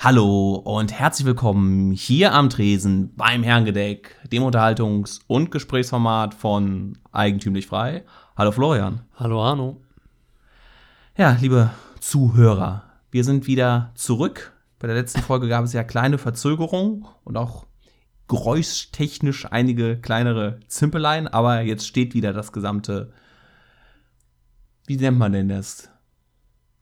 Hallo 0.00 0.54
und 0.54 0.92
herzlich 0.92 1.26
willkommen 1.26 1.90
hier 1.90 2.32
am 2.32 2.50
Tresen 2.50 3.16
beim 3.16 3.42
Herrengedeck, 3.42 4.14
dem 4.30 4.44
Unterhaltungs- 4.44 5.22
und 5.26 5.50
Gesprächsformat 5.50 6.34
von 6.34 6.96
Eigentümlich 7.10 7.66
Frei. 7.66 8.04
Hallo 8.36 8.52
Florian. 8.52 9.00
Hallo 9.16 9.42
Arno. 9.42 9.80
Ja, 11.16 11.36
liebe 11.40 11.70
Zuhörer, 11.98 12.84
wir 13.10 13.24
sind 13.24 13.48
wieder 13.48 13.90
zurück. 13.96 14.52
Bei 14.78 14.86
der 14.86 14.94
letzten 14.94 15.20
Folge 15.20 15.48
gab 15.48 15.64
es 15.64 15.72
ja 15.72 15.82
kleine 15.82 16.18
Verzögerungen 16.18 17.04
und 17.24 17.36
auch 17.36 17.66
geräuschtechnisch 18.28 19.50
einige 19.50 19.98
kleinere 20.00 20.60
Zimpeleien, 20.68 21.26
aber 21.26 21.62
jetzt 21.62 21.88
steht 21.88 22.14
wieder 22.14 22.32
das 22.32 22.52
gesamte. 22.52 23.12
Wie 24.86 24.96
nennt 24.96 25.18
man 25.18 25.32
denn 25.32 25.48
das? 25.48 25.90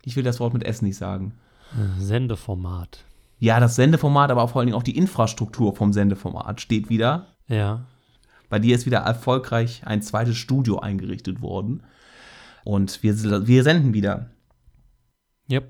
Ich 0.05 0.17
will 0.17 0.23
das 0.23 0.39
Wort 0.39 0.53
mit 0.53 0.65
S 0.65 0.83
nicht 0.83 0.99
sagen. 0.99 1.33
Sendeformat. 1.99 3.06
Ja, 3.39 3.61
das 3.61 3.77
Sendeformat, 3.77 4.31
aber 4.31 4.49
vor 4.49 4.61
allen 4.61 4.67
Dingen 4.69 4.79
auch 4.79 4.83
die 4.83 4.97
Infrastruktur 4.97 5.75
vom 5.77 5.93
Sendeformat 5.93 6.61
steht 6.61 6.89
wieder. 6.89 7.37
Ja. 7.49 7.85
Bei 8.49 8.59
dir 8.59 8.75
ist 8.75 8.87
wieder 8.87 8.99
erfolgreich 8.99 9.83
ein 9.85 10.03
zweites 10.03 10.37
Studio 10.37 10.79
eingerichtet 10.79 11.43
worden. 11.43 11.83
Und 12.65 13.03
wir, 13.03 13.47
wir 13.47 13.63
senden 13.63 13.93
wieder. 13.95 14.31
Yep. 15.51 15.69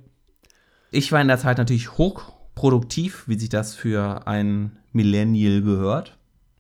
Ich 0.90 1.10
war 1.12 1.20
in 1.20 1.28
der 1.28 1.38
Zeit 1.38 1.58
natürlich 1.58 1.98
hochproduktiv, 1.98 3.24
wie 3.26 3.38
sich 3.38 3.48
das 3.48 3.74
für 3.74 4.26
ein 4.26 4.78
Millennial 4.92 5.62
gehört. 5.62 6.16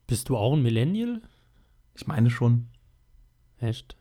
Bist 0.06 0.28
du 0.28 0.36
auch 0.36 0.54
ein 0.54 0.62
Millennial? 0.62 1.22
Ich 1.94 2.06
meine 2.06 2.30
schon. 2.30 2.68
Echt? 3.58 3.96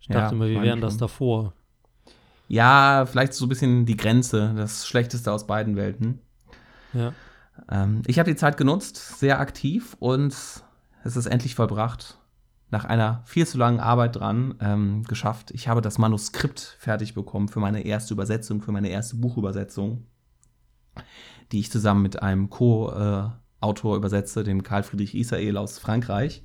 Ich 0.00 0.08
Ja, 0.08 0.20
dachte 0.22 0.34
immer, 0.34 0.48
wir 0.48 0.62
wären 0.62 0.80
das 0.80 0.94
schon. 0.94 1.00
davor. 1.00 1.54
Ja, 2.48 3.06
vielleicht 3.06 3.34
so 3.34 3.46
ein 3.46 3.48
bisschen 3.48 3.86
die 3.86 3.96
Grenze, 3.96 4.52
das 4.56 4.88
Schlechteste 4.88 5.30
aus 5.30 5.46
beiden 5.46 5.76
Welten. 5.76 6.20
Ja. 6.92 7.12
Ähm, 7.70 8.02
ich 8.06 8.18
habe 8.18 8.30
die 8.30 8.36
Zeit 8.36 8.56
genutzt, 8.56 9.18
sehr 9.18 9.40
aktiv 9.40 9.96
und 9.98 10.34
es 11.04 11.16
ist 11.16 11.26
endlich 11.26 11.54
vollbracht. 11.54 12.18
Nach 12.70 12.84
einer 12.84 13.22
viel 13.24 13.46
zu 13.46 13.58
langen 13.58 13.80
Arbeit 13.80 14.16
dran 14.16 14.54
ähm, 14.60 15.02
geschafft. 15.04 15.50
Ich 15.50 15.66
habe 15.66 15.80
das 15.80 15.98
Manuskript 15.98 16.76
fertig 16.78 17.14
bekommen 17.14 17.48
für 17.48 17.58
meine 17.58 17.84
erste 17.84 18.14
Übersetzung, 18.14 18.62
für 18.62 18.70
meine 18.70 18.90
erste 18.90 19.16
Buchübersetzung, 19.16 20.06
die 21.50 21.58
ich 21.58 21.72
zusammen 21.72 22.02
mit 22.02 22.22
einem 22.22 22.48
Co-Autor 22.48 23.96
übersetze, 23.96 24.44
dem 24.44 24.62
Karl 24.62 24.84
Friedrich 24.84 25.16
Israel 25.16 25.56
aus 25.56 25.80
Frankreich. 25.80 26.44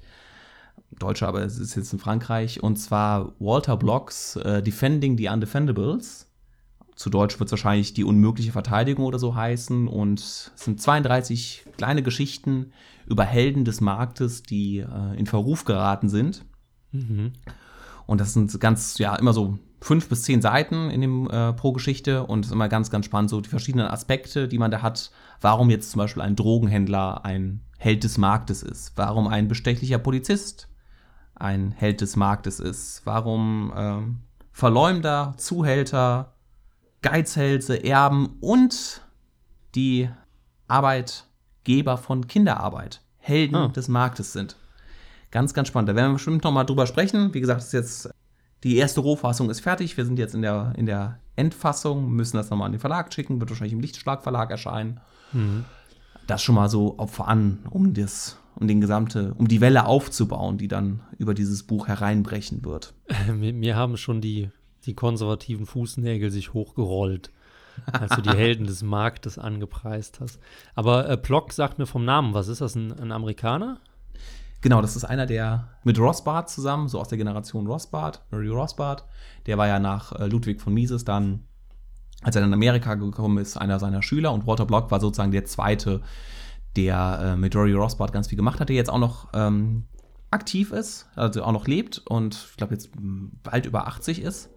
Deutscher, 0.97 1.27
aber 1.27 1.43
es 1.43 1.59
ist 1.59 1.75
jetzt 1.75 1.93
in 1.93 1.99
Frankreich. 1.99 2.63
Und 2.63 2.77
zwar 2.77 3.33
Walter 3.39 3.77
Blocks 3.77 4.35
äh, 4.37 4.63
Defending 4.63 5.17
the 5.17 5.29
Undefendables 5.29 6.27
zu 6.95 7.09
Deutsch 7.09 7.39
wird 7.39 7.47
es 7.47 7.51
wahrscheinlich 7.51 7.93
die 7.93 8.03
unmögliche 8.03 8.51
Verteidigung 8.51 9.05
oder 9.05 9.19
so 9.19 9.35
heißen. 9.35 9.87
Und 9.87 10.19
es 10.19 10.51
sind 10.55 10.81
32 10.81 11.65
kleine 11.77 12.03
Geschichten 12.03 12.71
über 13.05 13.23
Helden 13.23 13.65
des 13.65 13.81
Marktes, 13.81 14.43
die 14.43 14.79
äh, 14.79 15.17
in 15.17 15.25
Verruf 15.25 15.65
geraten 15.65 16.09
sind. 16.09 16.45
Mhm. 16.91 17.33
Und 18.05 18.21
das 18.21 18.33
sind 18.33 18.59
ganz, 18.59 18.97
ja, 18.97 19.15
immer 19.15 19.33
so 19.33 19.59
fünf 19.81 20.09
bis 20.09 20.23
zehn 20.23 20.41
Seiten 20.41 20.89
in 20.89 21.01
dem 21.01 21.29
äh, 21.29 21.53
pro 21.53 21.73
Geschichte 21.73 22.23
und 22.25 22.41
es 22.41 22.47
ist 22.47 22.53
immer 22.53 22.69
ganz, 22.69 22.89
ganz 22.89 23.05
spannend, 23.05 23.29
so 23.29 23.41
die 23.41 23.49
verschiedenen 23.49 23.87
Aspekte, 23.87 24.47
die 24.47 24.57
man 24.57 24.71
da 24.71 24.81
hat. 24.81 25.11
Warum 25.41 25.69
jetzt 25.69 25.91
zum 25.91 25.99
Beispiel 25.99 26.23
ein 26.23 26.35
Drogenhändler 26.35 27.25
ein 27.25 27.61
Held 27.77 28.03
des 28.03 28.17
Marktes 28.17 28.63
ist, 28.63 28.93
warum 28.95 29.27
ein 29.27 29.47
bestechlicher 29.47 29.99
Polizist 29.99 30.69
ein 31.35 31.71
Held 31.71 32.01
des 32.01 32.15
Marktes 32.15 32.59
ist, 32.59 33.01
warum 33.03 33.73
ähm, 33.75 34.19
Verleumder, 34.51 35.33
Zuhälter, 35.37 36.34
Geizhälse, 37.05 37.83
Erben 37.83 38.37
und 38.41 39.01
die 39.75 40.09
Arbeitgeber 40.67 41.97
von 41.97 42.25
Kinderarbeit 42.25 43.01
Helden 43.19 43.55
Ah. 43.55 43.67
des 43.67 43.87
Marktes 43.87 44.33
sind. 44.33 44.55
Ganz, 45.29 45.53
ganz 45.53 45.67
spannend. 45.67 45.89
Da 45.89 45.95
werden 45.95 46.09
wir 46.09 46.13
bestimmt 46.13 46.43
noch 46.43 46.51
mal 46.51 46.63
drüber 46.63 46.87
sprechen. 46.87 47.31
Wie 47.35 47.41
gesagt, 47.41 47.61
ist 47.61 47.73
jetzt 47.73 48.09
die 48.63 48.77
erste 48.77 49.01
Rohfassung 49.01 49.51
ist 49.51 49.59
fertig. 49.59 49.95
Wir 49.97 50.05
sind 50.05 50.17
jetzt 50.17 50.33
in 50.33 50.41
der, 50.41 50.73
in 50.77 50.87
der 50.87 51.19
Endfassung, 51.35 52.09
müssen 52.11 52.37
das 52.37 52.49
nochmal 52.49 52.65
an 52.67 52.71
den 52.71 52.79
Verlag 52.79 53.13
schicken, 53.13 53.39
wird 53.39 53.51
wahrscheinlich 53.51 53.73
im 53.73 53.81
Lichtschlag 53.81 54.23
Verlag 54.23 54.49
erscheinen. 54.49 54.99
Mhm. 55.31 55.65
Das 56.25 56.41
schon 56.41 56.55
mal 56.55 56.69
so 56.69 56.97
auf 56.97 57.11
voran, 57.11 57.59
um 57.69 57.93
das, 57.93 58.39
um 58.55 58.67
den 58.67 58.81
gesamte, 58.81 59.35
um 59.37 59.47
die 59.47 59.61
Welle 59.61 59.85
aufzubauen, 59.85 60.57
die 60.57 60.67
dann 60.67 61.01
über 61.19 61.35
dieses 61.35 61.61
Buch 61.61 61.87
hereinbrechen 61.87 62.65
wird. 62.65 62.95
mir 63.31 63.75
haben 63.75 63.95
schon 63.97 64.21
die, 64.21 64.49
die 64.85 64.93
konservativen 64.93 65.65
Fußnägel 65.65 66.31
sich 66.31 66.53
hochgerollt, 66.53 67.31
als 67.91 68.15
du 68.15 68.21
die 68.21 68.29
Helden 68.37 68.67
des 68.67 68.83
Marktes 68.83 69.37
angepreist 69.37 70.19
hast. 70.19 70.39
Aber 70.75 71.09
äh, 71.09 71.17
Plock 71.17 71.53
sagt 71.53 71.79
mir 71.79 71.85
vom 71.85 72.05
Namen, 72.05 72.33
was 72.33 72.47
ist 72.47 72.61
das, 72.61 72.75
ein, 72.75 72.91
ein 72.93 73.11
Amerikaner? 73.11 73.79
Genau, 74.61 74.81
das 74.81 74.95
ist 74.95 75.03
einer, 75.03 75.25
der 75.25 75.67
mit 75.83 75.99
Rothbard 75.99 76.49
zusammen, 76.49 76.87
so 76.87 76.99
aus 76.99 77.07
der 77.07 77.17
Generation 77.17 77.67
Rothbard, 77.67 78.23
Murray 78.31 78.47
Rothbard, 78.47 79.05
der 79.45 79.57
war 79.57 79.67
ja 79.67 79.79
nach 79.79 80.11
äh, 80.13 80.25
Ludwig 80.25 80.59
von 80.59 80.73
Mises 80.73 81.05
dann, 81.05 81.43
als 82.23 82.35
er 82.35 82.41
dann 82.41 82.49
in 82.49 82.55
Amerika 82.55 82.95
gekommen 82.95 83.37
ist, 83.37 83.57
einer 83.57 83.79
seiner 83.79 84.01
Schüler 84.01 84.33
und 84.33 84.47
Walter 84.47 84.65
Block 84.65 84.89
war 84.89 84.99
sozusagen 84.99 85.31
der 85.31 85.45
zweite, 85.45 86.01
der 86.75 87.19
äh, 87.21 87.37
mit 87.37 87.55
Rory 87.55 87.73
Rothbard 87.73 88.11
ganz 88.11 88.27
viel 88.27 88.37
gemacht 88.37 88.59
hat, 88.59 88.69
der 88.69 88.75
jetzt 88.75 88.89
auch 88.89 88.97
noch 88.97 89.27
ähm, 89.33 89.85
aktiv 90.31 90.71
ist, 90.71 91.07
also 91.15 91.43
auch 91.43 91.51
noch 91.51 91.67
lebt 91.67 91.99
und 91.99 92.47
ich 92.49 92.57
glaube 92.57 92.73
jetzt 92.73 92.89
bald 93.43 93.65
über 93.65 93.87
80 93.87 94.21
ist. 94.21 94.49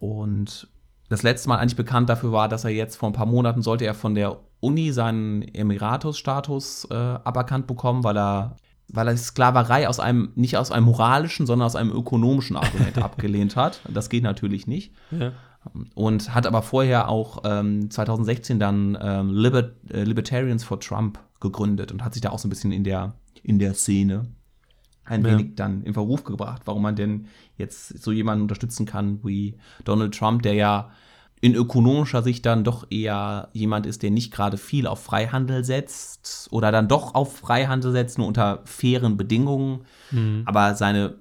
Und 0.00 0.68
das 1.08 1.22
letzte 1.22 1.48
Mal 1.48 1.58
eigentlich 1.58 1.76
bekannt 1.76 2.08
dafür 2.08 2.32
war, 2.32 2.48
dass 2.48 2.64
er 2.64 2.70
jetzt 2.70 2.96
vor 2.96 3.08
ein 3.08 3.12
paar 3.12 3.26
Monaten 3.26 3.62
sollte 3.62 3.84
er 3.84 3.94
von 3.94 4.14
der 4.14 4.40
Uni 4.60 4.92
seinen 4.92 5.42
Emiratus-Status 5.42 6.88
äh, 6.90 6.94
aberkannt 6.94 7.66
bekommen, 7.66 8.02
weil 8.02 8.18
er 8.18 8.56
weil 8.92 9.06
er 9.06 9.16
Sklaverei 9.16 9.88
aus 9.88 10.00
einem, 10.00 10.32
nicht 10.34 10.56
aus 10.56 10.72
einem 10.72 10.86
moralischen, 10.86 11.46
sondern 11.46 11.66
aus 11.66 11.76
einem 11.76 11.92
ökonomischen 11.92 12.56
Argument 12.56 12.98
abgelehnt 13.02 13.54
hat. 13.54 13.80
Das 13.88 14.08
geht 14.08 14.24
natürlich 14.24 14.66
nicht. 14.66 14.92
Ja. 15.12 15.32
Und 15.94 16.34
hat 16.34 16.46
aber 16.46 16.62
vorher 16.62 17.08
auch 17.08 17.42
ähm, 17.44 17.90
2016 17.90 18.58
dann 18.58 18.98
ähm, 19.00 19.30
Liber 19.30 19.70
äh, 19.90 20.02
Libertarians 20.02 20.64
for 20.64 20.80
Trump 20.80 21.20
gegründet 21.38 21.92
und 21.92 22.04
hat 22.04 22.14
sich 22.14 22.22
da 22.22 22.30
auch 22.30 22.38
so 22.38 22.48
ein 22.48 22.50
bisschen 22.50 22.72
in 22.72 22.82
der, 22.82 23.14
in 23.42 23.58
der 23.58 23.74
Szene 23.74 24.26
ein 25.10 25.24
Ja. 25.24 25.32
wenig 25.32 25.56
dann 25.56 25.82
in 25.82 25.92
Verruf 25.92 26.24
gebracht, 26.24 26.62
warum 26.64 26.82
man 26.82 26.96
denn 26.96 27.26
jetzt 27.58 28.02
so 28.02 28.12
jemanden 28.12 28.42
unterstützen 28.42 28.86
kann 28.86 29.18
wie 29.24 29.56
Donald 29.84 30.16
Trump, 30.16 30.42
der 30.42 30.54
ja 30.54 30.90
in 31.42 31.54
ökonomischer 31.54 32.22
Sicht 32.22 32.44
dann 32.44 32.64
doch 32.64 32.86
eher 32.90 33.48
jemand 33.52 33.86
ist, 33.86 34.02
der 34.02 34.10
nicht 34.10 34.30
gerade 34.30 34.58
viel 34.58 34.86
auf 34.86 35.02
Freihandel 35.02 35.64
setzt 35.64 36.48
oder 36.50 36.70
dann 36.70 36.86
doch 36.86 37.14
auf 37.14 37.38
Freihandel 37.38 37.92
setzt, 37.92 38.18
nur 38.18 38.26
unter 38.26 38.60
fairen 38.64 39.16
Bedingungen. 39.16 39.84
Mhm. 40.10 40.42
Aber 40.44 40.74
seine, 40.74 41.14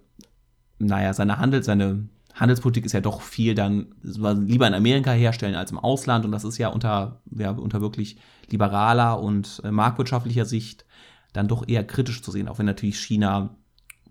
naja, 0.78 1.14
seine 1.14 1.40
Handel, 1.40 1.64
seine 1.64 2.10
Handelspolitik 2.36 2.86
ist 2.86 2.92
ja 2.92 3.02
doch 3.02 3.22
viel 3.22 3.56
dann 3.56 3.96
lieber 4.04 4.68
in 4.68 4.74
Amerika 4.74 5.12
herstellen 5.12 5.56
als 5.56 5.72
im 5.72 5.80
Ausland. 5.80 6.26
Und 6.26 6.32
das 6.32 6.44
ist 6.44 6.58
ja 6.58 6.68
unter, 6.68 7.22
ja, 7.32 7.52
unter 7.52 7.80
wirklich 7.80 8.18
liberaler 8.50 9.22
und 9.22 9.62
äh, 9.64 9.72
marktwirtschaftlicher 9.72 10.46
Sicht 10.46 10.86
dann 11.32 11.48
doch 11.48 11.68
eher 11.68 11.86
kritisch 11.86 12.22
zu 12.22 12.32
sehen, 12.32 12.48
auch 12.48 12.60
wenn 12.60 12.66
natürlich 12.66 13.00
China 13.00 13.56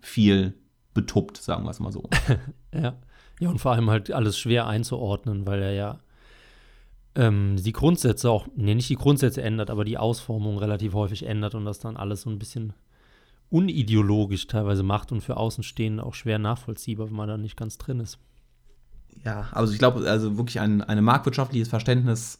viel 0.01 0.53
betuppt, 0.93 1.37
sagen 1.37 1.63
wir 1.63 1.71
es 1.71 1.79
mal 1.79 1.91
so. 1.91 2.09
Ja. 2.73 2.95
Ja, 3.39 3.49
und 3.49 3.59
vor 3.59 3.71
allem 3.71 3.89
halt 3.89 4.11
alles 4.11 4.37
schwer 4.37 4.67
einzuordnen, 4.67 5.47
weil 5.47 5.61
er 5.61 5.71
ja 5.71 5.99
ähm, 7.15 7.55
die 7.57 7.71
Grundsätze 7.71 8.29
auch, 8.29 8.47
nee, 8.55 8.75
nicht 8.75 8.89
die 8.89 8.95
Grundsätze 8.95 9.41
ändert, 9.41 9.69
aber 9.69 9.85
die 9.85 9.97
Ausformung 9.97 10.57
relativ 10.57 10.93
häufig 10.93 11.25
ändert 11.25 11.55
und 11.55 11.65
das 11.65 11.79
dann 11.79 11.97
alles 11.97 12.23
so 12.23 12.29
ein 12.29 12.37
bisschen 12.37 12.73
unideologisch 13.49 14.47
teilweise 14.47 14.83
macht 14.83 15.11
und 15.11 15.21
für 15.21 15.37
Außenstehende 15.37 16.03
auch 16.03 16.13
schwer 16.13 16.37
nachvollziehbar, 16.37 17.07
wenn 17.07 17.15
man 17.15 17.29
da 17.29 17.37
nicht 17.37 17.57
ganz 17.57 17.77
drin 17.77 17.99
ist. 17.99 18.19
Ja, 19.25 19.47
also 19.51 19.73
ich 19.73 19.79
glaube, 19.79 20.09
also 20.09 20.37
wirklich 20.37 20.59
ein, 20.59 20.81
ein 20.81 21.03
marktwirtschaftliches 21.03 21.67
Verständnis 21.67 22.39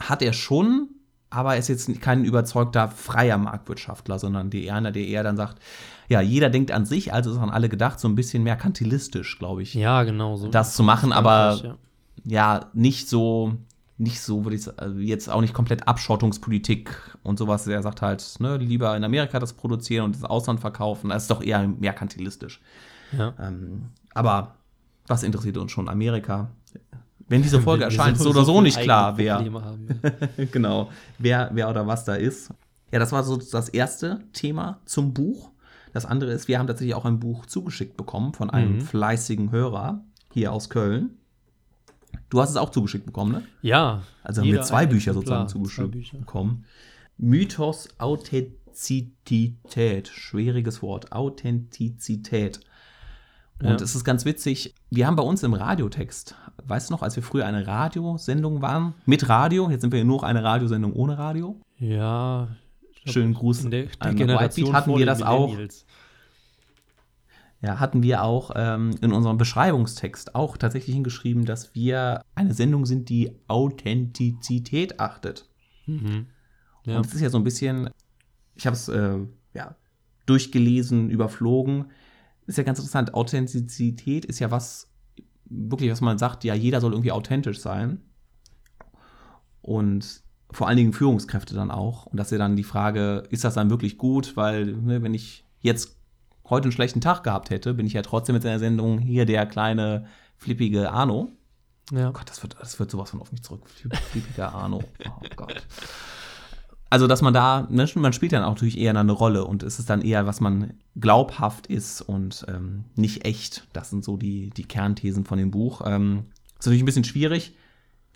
hat 0.00 0.22
er 0.22 0.32
schon, 0.32 0.88
aber 1.30 1.54
er 1.54 1.58
ist 1.58 1.68
jetzt 1.68 2.00
kein 2.00 2.24
überzeugter 2.24 2.88
freier 2.88 3.36
Marktwirtschaftler, 3.36 4.18
sondern 4.18 4.50
die 4.50 4.70
einer, 4.70 4.92
der 4.92 5.06
eher 5.06 5.22
dann 5.22 5.36
sagt, 5.36 5.60
ja, 6.08 6.20
jeder 6.20 6.50
denkt 6.50 6.70
an 6.70 6.86
sich, 6.86 7.12
also 7.12 7.32
ist 7.32 7.38
an 7.38 7.50
alle 7.50 7.68
gedacht, 7.68 8.00
so 8.00 8.08
ein 8.08 8.14
bisschen 8.14 8.42
merkantilistisch, 8.42 9.38
glaube 9.38 9.62
ich, 9.62 9.74
Ja, 9.74 10.02
genau 10.04 10.36
so. 10.36 10.48
das 10.48 10.74
zu 10.74 10.82
machen, 10.82 11.12
aber 11.12 11.58
Frankreich, 11.58 11.76
ja. 12.24 12.54
ja. 12.54 12.70
nicht 12.72 13.08
so, 13.08 13.54
nicht 13.98 14.20
so, 14.20 14.44
würde 14.44 14.56
ich 14.56 14.62
sagen, 14.62 14.78
also 14.78 14.98
jetzt 14.98 15.28
auch 15.28 15.40
nicht 15.40 15.52
komplett 15.52 15.86
Abschottungspolitik 15.86 16.90
und 17.22 17.38
sowas. 17.38 17.66
Er 17.66 17.82
sagt 17.82 18.00
halt, 18.00 18.24
ne, 18.38 18.56
lieber 18.56 18.96
in 18.96 19.04
Amerika 19.04 19.38
das 19.38 19.52
produzieren 19.52 20.04
und 20.04 20.14
ins 20.14 20.24
Ausland 20.24 20.60
verkaufen, 20.60 21.10
das 21.10 21.24
ist 21.24 21.30
doch 21.30 21.42
eher 21.42 21.66
merkantilistisch. 21.66 22.60
Ja. 23.16 23.34
Ähm, 23.38 23.86
aber 24.14 24.54
was 25.08 25.22
interessiert 25.22 25.56
uns 25.56 25.72
schon? 25.72 25.88
Amerika. 25.88 26.50
Wenn 27.28 27.42
diese 27.42 27.60
Folge 27.60 27.80
wir 27.80 27.86
erscheint, 27.86 28.16
ist 28.16 28.22
so 28.22 28.30
oder 28.30 28.44
so 28.44 28.60
nicht 28.62 28.80
klar, 28.80 29.18
wer, 29.18 29.38
haben. 29.38 30.00
genau, 30.52 30.90
wer, 31.18 31.50
wer 31.52 31.68
oder 31.68 31.86
was 31.86 32.04
da 32.04 32.14
ist. 32.14 32.50
Ja, 32.90 32.98
das 32.98 33.12
war 33.12 33.22
so 33.22 33.36
das 33.36 33.68
erste 33.68 34.20
Thema 34.32 34.80
zum 34.86 35.12
Buch. 35.12 35.50
Das 35.98 36.06
andere 36.06 36.30
ist, 36.30 36.46
wir 36.46 36.60
haben 36.60 36.68
tatsächlich 36.68 36.94
auch 36.94 37.04
ein 37.04 37.18
Buch 37.18 37.44
zugeschickt 37.46 37.96
bekommen 37.96 38.32
von 38.32 38.50
einem 38.50 38.76
Mhm. 38.76 38.82
fleißigen 38.82 39.50
Hörer 39.50 40.04
hier 40.32 40.52
aus 40.52 40.70
Köln. 40.70 41.16
Du 42.30 42.40
hast 42.40 42.50
es 42.50 42.56
auch 42.56 42.70
zugeschickt 42.70 43.04
bekommen, 43.04 43.32
ne? 43.32 43.42
Ja. 43.62 44.02
Also 44.22 44.42
haben 44.42 44.48
wir 44.48 44.62
zwei 44.62 44.86
Bücher 44.86 45.12
sozusagen 45.12 45.48
zugeschickt 45.48 46.12
bekommen. 46.12 46.66
Mythos 47.16 47.88
Authentizität. 47.98 50.06
Schwieriges 50.06 50.82
Wort. 50.82 51.10
Authentizität. 51.10 52.60
Und 53.60 53.70
ja. 53.70 53.74
es 53.74 53.96
ist 53.96 54.04
ganz 54.04 54.24
witzig, 54.24 54.76
wir 54.88 55.08
haben 55.08 55.16
bei 55.16 55.24
uns 55.24 55.42
im 55.42 55.52
Radiotext, 55.52 56.36
weißt 56.64 56.90
du 56.90 56.94
noch, 56.94 57.02
als 57.02 57.16
wir 57.16 57.24
früher 57.24 57.44
eine 57.44 57.66
Radiosendung 57.66 58.62
waren, 58.62 58.94
mit 59.04 59.28
Radio, 59.28 59.68
jetzt 59.68 59.80
sind 59.80 59.92
wir 59.92 60.04
nur 60.04 60.18
noch 60.18 60.22
eine 60.22 60.44
Radiosendung 60.44 60.92
ohne 60.92 61.18
Radio. 61.18 61.60
Ja. 61.76 62.46
Schönen 63.12 63.34
Gruß 63.34 63.62
der, 63.70 63.84
der 63.84 63.88
an 63.98 64.16
Generation 64.16 64.72
hatten 64.72 64.96
wir 64.96 65.06
das 65.06 65.22
auch. 65.22 65.56
Ja, 67.60 67.80
hatten 67.80 68.04
wir 68.04 68.22
auch 68.22 68.52
ähm, 68.54 68.94
in 69.00 69.12
unserem 69.12 69.36
Beschreibungstext 69.36 70.36
auch 70.36 70.56
tatsächlich 70.56 70.94
hingeschrieben, 70.94 71.44
dass 71.44 71.74
wir 71.74 72.22
eine 72.36 72.54
Sendung 72.54 72.86
sind, 72.86 73.08
die 73.08 73.32
Authentizität 73.48 75.00
achtet. 75.00 75.48
Mhm. 75.86 76.26
Ja. 76.84 76.98
Und 76.98 77.06
es 77.06 77.14
ist 77.14 77.20
ja 77.20 77.30
so 77.30 77.38
ein 77.38 77.42
bisschen, 77.42 77.90
ich 78.54 78.64
habe 78.66 78.76
es 78.76 78.88
äh, 78.88 79.18
ja, 79.54 79.74
durchgelesen, 80.26 81.10
überflogen 81.10 81.86
ist 82.48 82.56
ja 82.56 82.64
ganz 82.64 82.78
interessant. 82.78 83.14
Authentizität 83.14 84.24
ist 84.24 84.38
ja 84.38 84.50
was, 84.50 84.90
wirklich, 85.44 85.90
was 85.90 86.00
man 86.00 86.18
sagt, 86.18 86.44
ja, 86.44 86.54
jeder 86.54 86.80
soll 86.80 86.92
irgendwie 86.92 87.12
authentisch 87.12 87.60
sein. 87.60 88.00
Und 89.60 90.22
vor 90.50 90.68
allen 90.68 90.76
Dingen 90.76 90.92
Führungskräfte 90.92 91.54
dann 91.54 91.70
auch. 91.70 92.06
Und 92.06 92.18
das 92.18 92.28
ist 92.28 92.32
ja 92.32 92.38
dann 92.38 92.56
die 92.56 92.64
Frage, 92.64 93.24
ist 93.30 93.44
das 93.44 93.54
dann 93.54 93.70
wirklich 93.70 93.98
gut? 93.98 94.36
Weil, 94.36 94.66
ne, 94.66 95.02
wenn 95.02 95.14
ich 95.14 95.44
jetzt 95.60 95.96
heute 96.48 96.64
einen 96.64 96.72
schlechten 96.72 97.00
Tag 97.00 97.24
gehabt 97.24 97.50
hätte, 97.50 97.74
bin 97.74 97.86
ich 97.86 97.92
ja 97.92 98.02
trotzdem 98.02 98.34
mit 98.34 98.44
der 98.44 98.58
Sendung 98.58 98.98
hier 98.98 99.26
der 99.26 99.46
kleine 99.46 100.06
flippige 100.36 100.90
Arno. 100.90 101.30
Ja. 101.92 102.10
Oh 102.10 102.12
Gott, 102.12 102.28
das 102.28 102.42
wird, 102.42 102.56
das 102.60 102.78
wird 102.78 102.90
sowas 102.90 103.10
von 103.10 103.20
auf 103.20 103.32
mich 103.32 103.42
zurück. 103.42 103.68
Flippiger 103.68 104.54
Arno. 104.54 104.82
Oh 105.06 105.26
Gott 105.36 105.62
also 106.90 107.06
dass 107.06 107.22
man 107.22 107.34
da, 107.34 107.66
ne, 107.70 107.86
man 107.96 108.12
spielt 108.12 108.32
dann 108.32 108.44
auch 108.44 108.54
natürlich 108.54 108.78
eher 108.78 108.96
eine 108.96 109.12
Rolle 109.12 109.44
und 109.44 109.62
es 109.62 109.78
ist 109.78 109.90
dann 109.90 110.02
eher, 110.02 110.26
was 110.26 110.40
man 110.40 110.74
glaubhaft 110.96 111.66
ist 111.66 112.00
und 112.00 112.46
ähm, 112.48 112.84
nicht 112.94 113.24
echt. 113.24 113.66
Das 113.72 113.90
sind 113.90 114.04
so 114.04 114.16
die, 114.16 114.50
die 114.50 114.64
Kernthesen 114.64 115.24
von 115.24 115.38
dem 115.38 115.50
Buch. 115.50 115.82
Ähm, 115.84 116.24
ist 116.58 116.66
natürlich 116.66 116.82
ein 116.82 116.86
bisschen 116.86 117.04
schwierig, 117.04 117.54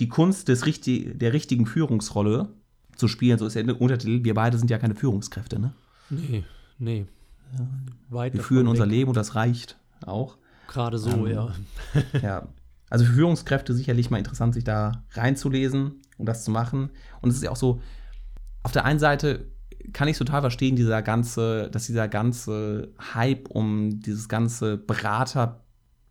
die 0.02 0.08
Kunst 0.08 0.48
des 0.48 0.66
richtig, 0.66 1.16
der 1.16 1.32
richtigen 1.32 1.64
Führungsrolle 1.64 2.48
zu 2.96 3.06
spielen. 3.06 3.38
So 3.38 3.46
ist 3.46 3.54
ja 3.54 3.62
der 3.62 3.80
Untertitel. 3.80 4.24
Wir 4.24 4.34
beide 4.34 4.58
sind 4.58 4.68
ja 4.68 4.78
keine 4.78 4.96
Führungskräfte, 4.96 5.60
ne? 5.60 5.74
Nee, 6.10 6.42
nee. 6.80 7.06
Ja. 7.56 7.68
Weit 8.10 8.34
Wir 8.34 8.42
führen 8.42 8.66
unser 8.66 8.84
Leben 8.84 9.10
und 9.10 9.16
das 9.16 9.36
reicht 9.36 9.78
auch. 10.04 10.38
Gerade 10.66 10.98
so, 10.98 11.10
ähm, 11.10 11.26
ja. 11.28 11.52
ja. 12.20 12.48
Also 12.90 13.04
für 13.04 13.12
Führungskräfte 13.12 13.74
sicherlich 13.74 14.10
mal 14.10 14.18
interessant, 14.18 14.54
sich 14.54 14.64
da 14.64 15.04
reinzulesen 15.12 16.00
und 16.18 16.26
das 16.26 16.42
zu 16.42 16.50
machen. 16.50 16.90
Und 17.20 17.30
es 17.30 17.36
ist 17.36 17.44
ja 17.44 17.52
auch 17.52 17.56
so, 17.56 17.80
auf 18.64 18.72
der 18.72 18.84
einen 18.84 18.98
Seite 18.98 19.52
kann 19.92 20.08
ich 20.08 20.18
total 20.18 20.40
verstehen, 20.40 20.74
dieser 20.74 21.00
ganze, 21.00 21.70
dass 21.70 21.86
dieser 21.86 22.08
ganze 22.08 22.92
Hype 23.14 23.48
um 23.50 24.00
dieses 24.00 24.28
ganze 24.28 24.78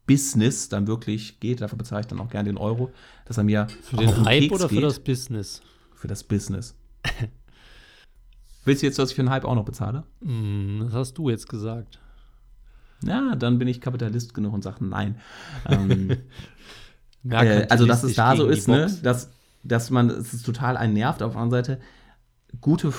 Berater-Business 0.06 0.70
dann 0.70 0.88
wirklich 0.88 1.40
geht. 1.40 1.62
Dafür 1.62 1.78
bezahle 1.78 2.02
ich 2.02 2.08
dann 2.08 2.20
auch 2.20 2.30
gerne 2.30 2.50
den 2.50 2.58
Euro, 2.58 2.92
dass 3.26 3.38
er 3.38 3.44
mir 3.44 3.68
für 3.84 3.98
den 3.98 4.26
Hype 4.26 4.42
Keks 4.42 4.54
oder 4.54 4.70
für 4.70 4.76
geht. 4.76 4.84
das 4.84 5.00
Business? 5.00 5.62
Für 5.96 6.08
das 6.08 6.24
Business. 6.24 6.76
Willst 8.66 8.82
du 8.82 8.88
jetzt, 8.88 9.00
dass 9.00 9.10
ich 9.10 9.16
für 9.16 9.24
den 9.24 9.30
Hype 9.30 9.46
auch 9.46 9.56
noch 9.56 9.66
bezahle? 9.66 10.04
Mm, 10.22 10.82
das 10.82 10.94
hast 10.94 11.14
du 11.18 11.30
jetzt 11.30 11.50
gesagt. 11.50 12.00
Ja, 13.04 13.36
dann 13.36 13.58
bin 13.58 13.68
ich 13.68 13.82
Kapitalist 13.82 14.34
genug 14.34 14.54
und 14.54 14.64
sage 14.64 14.86
nein. 14.86 15.20
ähm, 15.68 16.12
äh, 17.30 17.66
also, 17.70 17.86
dass 17.88 18.04
es 18.04 18.14
da 18.14 18.36
so 18.36 18.48
ist, 18.48 18.68
ne, 18.68 18.96
dass, 19.02 19.32
dass 19.64 19.90
man, 19.90 20.10
es 20.12 20.34
ist 20.34 20.46
total 20.46 20.78
einen 20.78 20.94
nervt. 20.94 21.24
Auf 21.24 21.34
der 21.34 21.42
anderen 21.42 21.66
Seite, 21.66 21.82
gute 22.60 22.92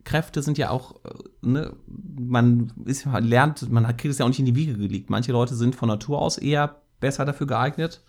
Führungskräfte 0.00 0.42
sind 0.42 0.58
ja 0.58 0.70
auch, 0.70 0.96
äh, 1.04 1.10
ne, 1.42 1.76
man 1.86 2.72
ist, 2.84 3.06
lernt, 3.20 3.70
man 3.70 3.84
kriegt 3.96 4.12
es 4.12 4.18
ja 4.18 4.24
auch 4.24 4.28
nicht 4.28 4.38
in 4.38 4.46
die 4.46 4.54
Wiege 4.54 4.76
gelegt. 4.76 5.10
Manche 5.10 5.32
Leute 5.32 5.54
sind 5.54 5.74
von 5.74 5.88
Natur 5.88 6.20
aus 6.20 6.38
eher 6.38 6.82
besser 7.00 7.24
dafür 7.24 7.46
geeignet 7.46 8.02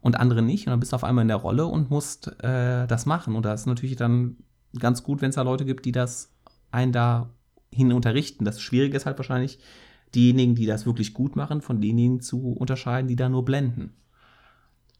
und 0.00 0.16
andere 0.16 0.42
nicht. 0.42 0.66
Und 0.66 0.72
dann 0.72 0.80
bist 0.80 0.92
du 0.92 0.96
auf 0.96 1.04
einmal 1.04 1.22
in 1.22 1.28
der 1.28 1.38
Rolle 1.38 1.66
und 1.66 1.90
musst 1.90 2.28
äh, 2.42 2.86
das 2.86 3.06
machen. 3.06 3.34
Und 3.34 3.44
da 3.44 3.54
ist 3.54 3.66
natürlich 3.66 3.96
dann 3.96 4.36
ganz 4.78 5.02
gut, 5.02 5.22
wenn 5.22 5.30
es 5.30 5.36
da 5.36 5.42
Leute 5.42 5.64
gibt, 5.64 5.84
die 5.84 5.92
das 5.92 6.32
einen 6.70 6.92
da 6.92 7.30
hin 7.70 7.92
unterrichten. 7.92 8.44
Das 8.44 8.60
Schwierige 8.60 8.96
ist 8.96 9.06
halt 9.06 9.18
wahrscheinlich, 9.18 9.58
diejenigen, 10.14 10.54
die 10.54 10.66
das 10.66 10.86
wirklich 10.86 11.14
gut 11.14 11.36
machen, 11.36 11.60
von 11.60 11.80
denjenigen 11.80 12.20
zu 12.20 12.52
unterscheiden, 12.52 13.08
die 13.08 13.16
da 13.16 13.28
nur 13.28 13.44
blenden. 13.44 13.92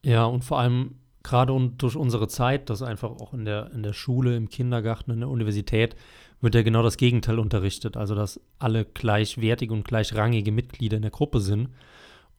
Ja, 0.03 0.25
und 0.25 0.44
vor 0.44 0.59
allem 0.59 0.97
gerade 1.26 1.52
und 1.52 1.82
durch 1.82 1.96
unsere 1.96 2.28
Zeit, 2.28 2.70
das 2.70 2.82
einfach 2.82 3.11
auch 3.11 3.34
in 3.34 3.44
der, 3.44 3.70
in 3.73 3.82
der 3.82 3.93
Schule, 3.93 4.37
im 4.37 4.49
Kindergarten, 4.49 5.11
in 5.11 5.20
der 5.20 5.28
Universität, 5.28 5.96
wird 6.40 6.55
ja 6.55 6.62
genau 6.62 6.82
das 6.82 6.96
Gegenteil 6.96 7.38
unterrichtet. 7.38 7.96
Also, 7.96 8.14
dass 8.14 8.40
alle 8.58 8.84
gleichwertige 8.84 9.75
und 9.75 9.87
gleichrangige 9.87 10.52
Mitglieder 10.52 10.96
in 10.96 11.02
der 11.02 11.11
Gruppe 11.11 11.40
sind. 11.40 11.70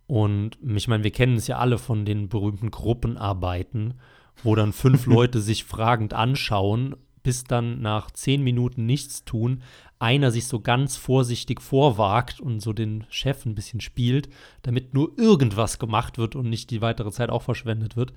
Und 0.07 0.57
ich 0.75 0.87
meine, 0.87 1.03
wir 1.03 1.11
kennen 1.11 1.35
es 1.35 1.47
ja 1.47 1.57
alle 1.57 1.77
von 1.77 2.05
den 2.05 2.29
berühmten 2.29 2.71
Gruppenarbeiten, 2.71 3.95
wo 4.43 4.55
dann 4.55 4.71
fünf 4.71 5.05
Leute 5.07 5.41
sich 5.41 5.65
fragend 5.65 6.13
anschauen, 6.13 6.95
bis 7.23 7.43
dann 7.43 7.81
nach 7.81 8.09
zehn 8.11 8.41
Minuten 8.41 8.85
nichts 8.85 9.25
tun, 9.25 9.63
einer 9.99 10.31
sich 10.31 10.47
so 10.47 10.61
ganz 10.61 10.95
vorsichtig 10.95 11.61
vorwagt 11.61 12.39
und 12.39 12.61
so 12.61 12.71
den 12.71 13.05
Chef 13.09 13.45
ein 13.45 13.55
bisschen 13.55 13.81
spielt, 13.81 14.29
damit 14.61 14.93
nur 14.93 15.11
irgendwas 15.17 15.77
gemacht 15.77 16.17
wird 16.17 16.37
und 16.37 16.49
nicht 16.49 16.69
die 16.69 16.81
weitere 16.81 17.11
Zeit 17.11 17.29
auch 17.29 17.41
verschwendet 17.41 17.97
wird. 17.97 18.13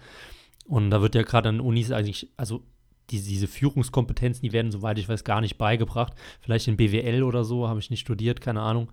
Und 0.70 0.90
da 0.90 1.02
wird 1.02 1.16
ja 1.16 1.22
gerade 1.22 1.48
an 1.48 1.60
Unis 1.60 1.90
eigentlich, 1.90 2.30
also 2.36 2.62
die, 3.10 3.20
diese 3.20 3.48
Führungskompetenzen, 3.48 4.42
die 4.42 4.52
werden, 4.52 4.70
soweit 4.70 4.98
ich 4.98 5.08
weiß, 5.08 5.24
gar 5.24 5.40
nicht 5.40 5.58
beigebracht. 5.58 6.12
Vielleicht 6.40 6.68
in 6.68 6.76
BWL 6.76 7.24
oder 7.24 7.42
so, 7.42 7.66
habe 7.66 7.80
ich 7.80 7.90
nicht 7.90 8.02
studiert, 8.02 8.40
keine 8.40 8.62
Ahnung. 8.62 8.88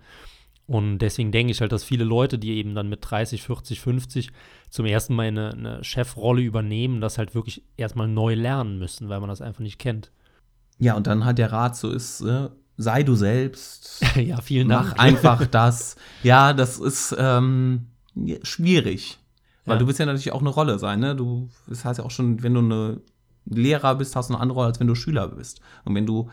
Und 0.66 0.98
deswegen 0.98 1.30
denke 1.30 1.52
ich 1.52 1.60
halt, 1.60 1.70
dass 1.70 1.84
viele 1.84 2.02
Leute, 2.02 2.36
die 2.36 2.56
eben 2.56 2.74
dann 2.74 2.88
mit 2.88 2.98
30, 3.08 3.44
40, 3.44 3.80
50 3.80 4.30
zum 4.70 4.86
ersten 4.86 5.14
Mal 5.14 5.28
eine, 5.28 5.52
eine 5.52 5.84
Chefrolle 5.84 6.42
übernehmen, 6.42 7.00
das 7.00 7.16
halt 7.16 7.36
wirklich 7.36 7.62
erstmal 7.76 8.08
neu 8.08 8.34
lernen 8.34 8.80
müssen, 8.80 9.08
weil 9.08 9.20
man 9.20 9.28
das 9.28 9.40
einfach 9.40 9.60
nicht 9.60 9.78
kennt. 9.78 10.10
Ja, 10.80 10.96
und 10.96 11.06
dann 11.06 11.24
halt 11.24 11.38
der 11.38 11.52
Rat 11.52 11.76
so 11.76 11.92
ist, 11.92 12.22
äh, 12.22 12.48
sei 12.76 13.04
du 13.04 13.14
selbst. 13.14 14.04
ja, 14.16 14.40
vielen 14.40 14.68
Dank. 14.68 14.94
Mach 14.96 14.98
einfach 14.98 15.46
das. 15.46 15.94
Ja, 16.24 16.52
das 16.52 16.80
ist 16.80 17.14
ähm, 17.16 17.86
schwierig. 18.42 19.20
Weil 19.68 19.76
ja. 19.76 19.80
du 19.80 19.86
willst 19.86 20.00
ja 20.00 20.06
natürlich 20.06 20.32
auch 20.32 20.40
eine 20.40 20.48
Rolle 20.48 20.78
sein, 20.78 21.00
ne? 21.00 21.14
Du, 21.14 21.48
das 21.66 21.84
heißt 21.84 21.98
ja 21.98 22.04
auch 22.04 22.10
schon, 22.10 22.42
wenn 22.42 22.54
du 22.54 22.60
eine 22.60 23.00
Lehrer 23.44 23.94
bist, 23.94 24.16
hast 24.16 24.30
du 24.30 24.34
eine 24.34 24.42
andere 24.42 24.56
Rolle, 24.58 24.68
als 24.68 24.80
wenn 24.80 24.86
du 24.86 24.94
Schüler 24.94 25.28
bist. 25.28 25.60
Und 25.84 25.94
wenn 25.94 26.06
du 26.06 26.28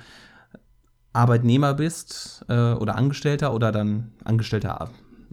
Arbeitnehmer 1.14 1.74
bist 1.74 2.46
äh, 2.50 2.74
oder 2.74 2.96
Angestellter 2.96 3.54
oder 3.54 3.72
dann 3.72 4.12
Angestellter 4.24 4.92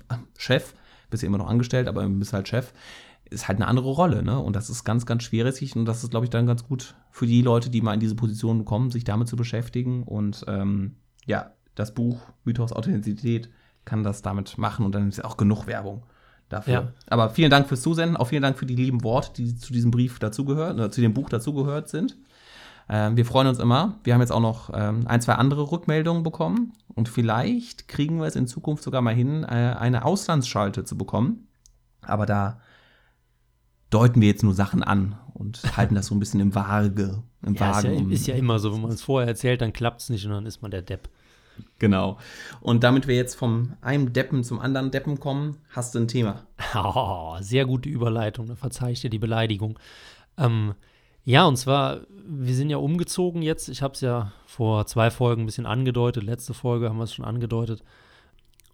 äh, 0.08 0.14
Chef, 0.36 0.74
bist 1.10 1.22
ja 1.22 1.26
immer 1.26 1.38
noch 1.38 1.48
angestellt, 1.48 1.88
aber 1.88 2.02
du 2.02 2.18
bist 2.18 2.32
halt 2.32 2.48
Chef, 2.48 2.72
ist 3.30 3.48
halt 3.48 3.58
eine 3.58 3.66
andere 3.66 3.90
Rolle, 3.90 4.22
ne? 4.22 4.38
Und 4.38 4.56
das 4.56 4.70
ist 4.70 4.84
ganz, 4.84 5.06
ganz 5.06 5.22
schwierig 5.22 5.74
und 5.76 5.84
das 5.84 6.04
ist, 6.04 6.10
glaube 6.10 6.26
ich, 6.26 6.30
dann 6.30 6.46
ganz 6.46 6.64
gut 6.64 6.94
für 7.10 7.26
die 7.26 7.42
Leute, 7.42 7.70
die 7.70 7.80
mal 7.80 7.94
in 7.94 8.00
diese 8.00 8.14
Position 8.14 8.64
kommen, 8.64 8.90
sich 8.90 9.04
damit 9.04 9.28
zu 9.28 9.36
beschäftigen. 9.36 10.02
Und 10.02 10.44
ähm, 10.48 10.96
ja, 11.26 11.52
das 11.74 11.94
Buch 11.94 12.20
Mythos 12.44 12.72
Authentizität 12.72 13.50
kann 13.84 14.02
das 14.02 14.22
damit 14.22 14.58
machen 14.58 14.84
und 14.86 14.94
dann 14.94 15.08
ist 15.08 15.24
auch 15.24 15.36
genug 15.36 15.66
Werbung 15.66 16.04
dafür. 16.52 16.72
Ja. 16.72 16.92
Aber 17.06 17.30
vielen 17.30 17.50
Dank 17.50 17.68
fürs 17.68 17.82
Zusenden, 17.82 18.16
auch 18.16 18.26
vielen 18.26 18.42
Dank 18.42 18.58
für 18.58 18.66
die 18.66 18.76
lieben 18.76 19.02
Worte, 19.02 19.32
die 19.42 19.56
zu 19.56 19.72
diesem 19.72 19.90
Brief 19.90 20.18
dazugehört, 20.18 20.74
oder 20.74 20.90
zu 20.90 21.00
dem 21.00 21.14
Buch 21.14 21.28
dazugehört 21.28 21.88
sind. 21.88 22.16
Ähm, 22.88 23.16
wir 23.16 23.24
freuen 23.24 23.46
uns 23.46 23.58
immer. 23.58 23.98
Wir 24.04 24.14
haben 24.14 24.20
jetzt 24.20 24.32
auch 24.32 24.40
noch 24.40 24.70
ähm, 24.74 25.06
ein, 25.06 25.20
zwei 25.20 25.34
andere 25.34 25.70
Rückmeldungen 25.70 26.22
bekommen 26.22 26.72
und 26.94 27.08
vielleicht 27.08 27.88
kriegen 27.88 28.18
wir 28.18 28.26
es 28.26 28.36
in 28.36 28.46
Zukunft 28.46 28.82
sogar 28.82 29.02
mal 29.02 29.14
hin, 29.14 29.44
äh, 29.44 29.46
eine 29.46 30.04
Auslandsschalte 30.04 30.84
zu 30.84 30.98
bekommen. 30.98 31.48
Aber 32.02 32.26
da 32.26 32.60
deuten 33.90 34.20
wir 34.20 34.28
jetzt 34.28 34.42
nur 34.42 34.54
Sachen 34.54 34.82
an 34.82 35.16
und 35.34 35.62
halten 35.76 35.94
das 35.94 36.06
so 36.06 36.14
ein 36.14 36.18
bisschen 36.18 36.40
im 36.40 36.54
Waage. 36.54 37.22
Im 37.44 37.54
ja, 37.54 37.60
Wagen. 37.60 37.92
Ist 37.92 38.00
ja, 38.00 38.12
ist 38.12 38.26
ja 38.28 38.34
immer 38.34 38.58
so, 38.58 38.72
wenn 38.72 38.82
man 38.82 38.90
es 38.90 39.02
vorher 39.02 39.28
erzählt, 39.28 39.60
dann 39.60 39.72
klappt 39.72 40.02
es 40.02 40.10
nicht 40.10 40.24
und 40.26 40.32
dann 40.32 40.46
ist 40.46 40.62
man 40.62 40.70
der 40.70 40.82
Depp. 40.82 41.08
Genau. 41.78 42.18
Und 42.60 42.84
damit 42.84 43.08
wir 43.08 43.16
jetzt 43.16 43.34
vom 43.34 43.72
einen 43.80 44.12
Deppen 44.12 44.44
zum 44.44 44.60
anderen 44.60 44.90
Deppen 44.90 45.18
kommen, 45.18 45.58
hast 45.70 45.94
du 45.94 45.98
ein 45.98 46.08
Thema. 46.08 46.46
Oh, 46.76 47.36
sehr 47.40 47.66
gute 47.66 47.88
Überleitung, 47.88 48.46
da 48.46 48.54
verzeih 48.54 48.92
ich 48.92 49.00
dir 49.00 49.10
die 49.10 49.18
Beleidigung. 49.18 49.78
Ähm, 50.38 50.74
ja, 51.24 51.44
und 51.44 51.56
zwar, 51.56 52.00
wir 52.26 52.54
sind 52.54 52.70
ja 52.70 52.78
umgezogen 52.78 53.42
jetzt. 53.42 53.68
Ich 53.68 53.82
habe 53.82 53.94
es 53.94 54.00
ja 54.00 54.32
vor 54.46 54.86
zwei 54.86 55.10
Folgen 55.10 55.42
ein 55.42 55.46
bisschen 55.46 55.66
angedeutet. 55.66 56.24
Letzte 56.24 56.54
Folge 56.54 56.88
haben 56.88 56.98
wir 56.98 57.04
es 57.04 57.14
schon 57.14 57.24
angedeutet. 57.24 57.82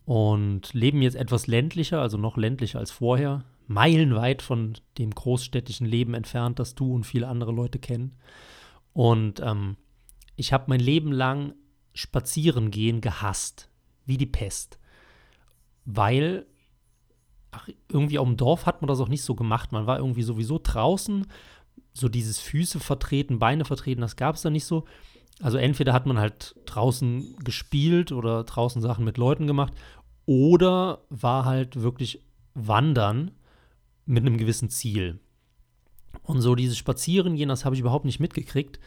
Und 0.05 0.73
leben 0.73 1.03
jetzt 1.03 1.17
etwas 1.17 1.47
ländlicher, 1.47 2.01
also 2.01 2.17
noch 2.17 2.39
ländlicher 2.39 2.79
als 2.79 2.91
vorher. 2.91 3.45
Meilenweit 3.67 4.41
von 4.41 4.75
dem 4.97 5.11
großstädtischen 5.11 5.87
Leben 5.87 6.15
entfernt, 6.15 6.59
das 6.59 6.75
du 6.75 6.95
und 6.95 7.05
viele 7.05 7.29
andere 7.29 7.53
Leute 7.53 7.79
kennen. 7.79 8.17
Und 8.95 9.41
ähm, 9.41 9.77
ich 10.37 10.55
habe 10.55 10.65
mein 10.69 10.81
Leben 10.81 11.13
lang 11.13 11.53
spazieren 11.95 12.71
gehen 12.71 13.01
gehasst, 13.01 13.69
wie 14.07 14.17
die 14.17 14.27
Pest. 14.27 14.79
Weil 15.85 16.47
ach, 17.51 17.69
irgendwie 17.89 18.19
auf 18.19 18.27
dem 18.27 18.37
Dorf 18.37 18.67
hat 18.67 18.83
man 18.83 18.89
das 18.89 19.01
auch 19.01 19.09
nicht 19.09 19.23
so 19.23 19.35
gemacht. 19.35 19.73
Man 19.73 19.87
war 19.87 19.99
irgendwie 19.99 20.23
sowieso 20.23 20.61
draußen, 20.63 21.27
so 21.95 22.09
dieses 22.09 22.39
Füße 22.39 22.81
vertreten, 22.81 23.39
Beine 23.39 23.65
vertreten, 23.65 24.01
das 24.01 24.17
gab 24.17 24.37
es 24.37 24.43
da 24.43 24.51
nicht 24.51 24.65
so. 24.65 24.85
Also 25.41 25.57
entweder 25.57 25.93
hat 25.93 26.07
man 26.07 26.19
halt 26.19 26.57
draußen 26.67 27.37
gespielt 27.45 28.13
oder 28.13 28.45
draußen 28.45 28.83
Sachen 28.83 29.05
mit 29.05 29.19
Leuten 29.19 29.47
gemacht 29.47 29.73
oder 30.27 31.05
war 31.11 31.45
halt 31.45 31.81
wirklich 31.81 32.25
wandern 32.55 33.31
mit 34.05 34.27
einem 34.27 34.37
gewissen 34.37 34.69
Ziel. 34.69 35.21
Und 36.23 36.41
so 36.41 36.55
dieses 36.55 36.77
Spazierengehen, 36.77 37.49
das 37.49 37.65
habe 37.65 37.75
ich 37.75 37.81
überhaupt 37.81 38.05
nicht 38.05 38.21
mitgekriegt. 38.21 38.81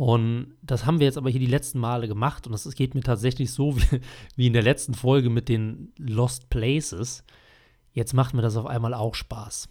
Und 0.00 0.54
das 0.62 0.86
haben 0.86 0.98
wir 0.98 1.04
jetzt 1.04 1.18
aber 1.18 1.28
hier 1.28 1.40
die 1.40 1.44
letzten 1.44 1.78
Male 1.78 2.08
gemacht. 2.08 2.46
Und 2.46 2.54
das 2.54 2.74
geht 2.74 2.94
mir 2.94 3.02
tatsächlich 3.02 3.52
so 3.52 3.76
wie, 3.76 4.00
wie 4.34 4.46
in 4.46 4.54
der 4.54 4.62
letzten 4.62 4.94
Folge 4.94 5.28
mit 5.28 5.50
den 5.50 5.92
Lost 5.98 6.48
Places. 6.48 7.22
Jetzt 7.92 8.14
macht 8.14 8.32
mir 8.32 8.40
das 8.40 8.56
auf 8.56 8.64
einmal 8.64 8.94
auch 8.94 9.14
Spaß. 9.14 9.68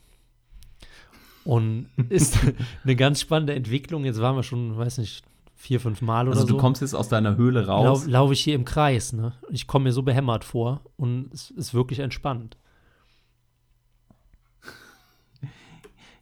Und 1.45 1.89
ist 2.09 2.38
eine 2.83 2.95
ganz 2.95 3.21
spannende 3.21 3.55
Entwicklung. 3.55 4.05
Jetzt 4.05 4.21
waren 4.21 4.36
wir 4.36 4.43
schon, 4.43 4.77
weiß 4.77 5.00
nicht, 5.00 5.24
vier, 5.55 5.79
fünf 5.79 6.03
Mal 6.03 6.27
oder 6.27 6.36
so. 6.36 6.41
Also 6.43 6.53
du 6.53 6.59
kommst 6.59 6.83
jetzt 6.83 6.93
aus 6.93 7.09
deiner 7.09 7.36
Höhle 7.36 7.65
raus. 7.65 8.05
Lau 8.05 8.12
Laufe 8.12 8.33
ich 8.33 8.41
hier 8.41 8.53
im 8.53 8.65
Kreis, 8.65 9.13
ne? 9.13 9.33
Ich 9.50 9.65
komme 9.65 9.86
mir 9.86 9.93
so 9.93 10.03
behämmert 10.03 10.43
vor 10.43 10.81
und 10.95 11.33
es 11.33 11.50
ist 11.50 11.74
wirklich 11.74 11.98
entspannt. 12.01 12.55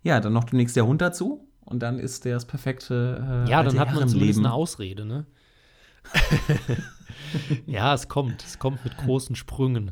Ja, 0.02 0.22
dann 0.22 0.32
noch 0.32 0.46
demnächst 0.46 0.78
der 0.78 0.88
Hund 0.88 1.02
dazu 1.02 1.47
und 1.68 1.80
dann 1.80 2.00
ist 2.00 2.26
der 2.26 2.36
das 2.36 2.46
perfekte 2.46 3.46
äh, 3.46 3.50
Ja, 3.50 3.62
dann 3.62 3.78
hat 3.78 3.94
man 3.94 4.08
zumindest 4.08 4.40
eine 4.40 4.54
Ausrede, 4.54 5.06
ne? 5.06 5.26
ja, 7.66 7.94
es 7.94 8.08
kommt. 8.08 8.44
Es 8.44 8.58
kommt 8.58 8.84
mit 8.86 8.96
großen 8.98 9.36
Sprüngen. 9.36 9.92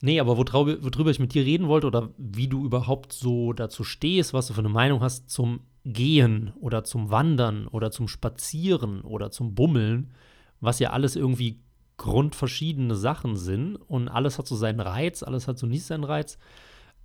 Nee, 0.00 0.20
aber 0.20 0.38
worüber, 0.38 0.82
worüber 0.82 1.10
ich 1.10 1.18
mit 1.18 1.34
dir 1.34 1.44
reden 1.44 1.68
wollte 1.68 1.86
oder 1.86 2.10
wie 2.16 2.48
du 2.48 2.64
überhaupt 2.64 3.12
so 3.12 3.52
dazu 3.52 3.84
stehst, 3.84 4.32
was 4.32 4.46
du 4.46 4.54
für 4.54 4.60
eine 4.60 4.68
Meinung 4.70 5.00
hast 5.00 5.28
zum 5.30 5.60
Gehen 5.84 6.52
oder 6.60 6.84
zum 6.84 7.10
Wandern 7.10 7.66
oder 7.66 7.90
zum 7.90 8.08
Spazieren 8.08 9.02
oder 9.02 9.30
zum 9.30 9.54
Bummeln, 9.54 10.12
was 10.60 10.78
ja 10.78 10.90
alles 10.90 11.14
irgendwie 11.14 11.60
grundverschiedene 11.98 12.94
Sachen 12.94 13.36
sind 13.36 13.76
und 13.76 14.08
alles 14.08 14.38
hat 14.38 14.46
so 14.46 14.56
seinen 14.56 14.80
Reiz, 14.80 15.22
alles 15.22 15.46
hat 15.46 15.58
so 15.58 15.66
nicht 15.66 15.84
seinen 15.84 16.04
Reiz. 16.04 16.38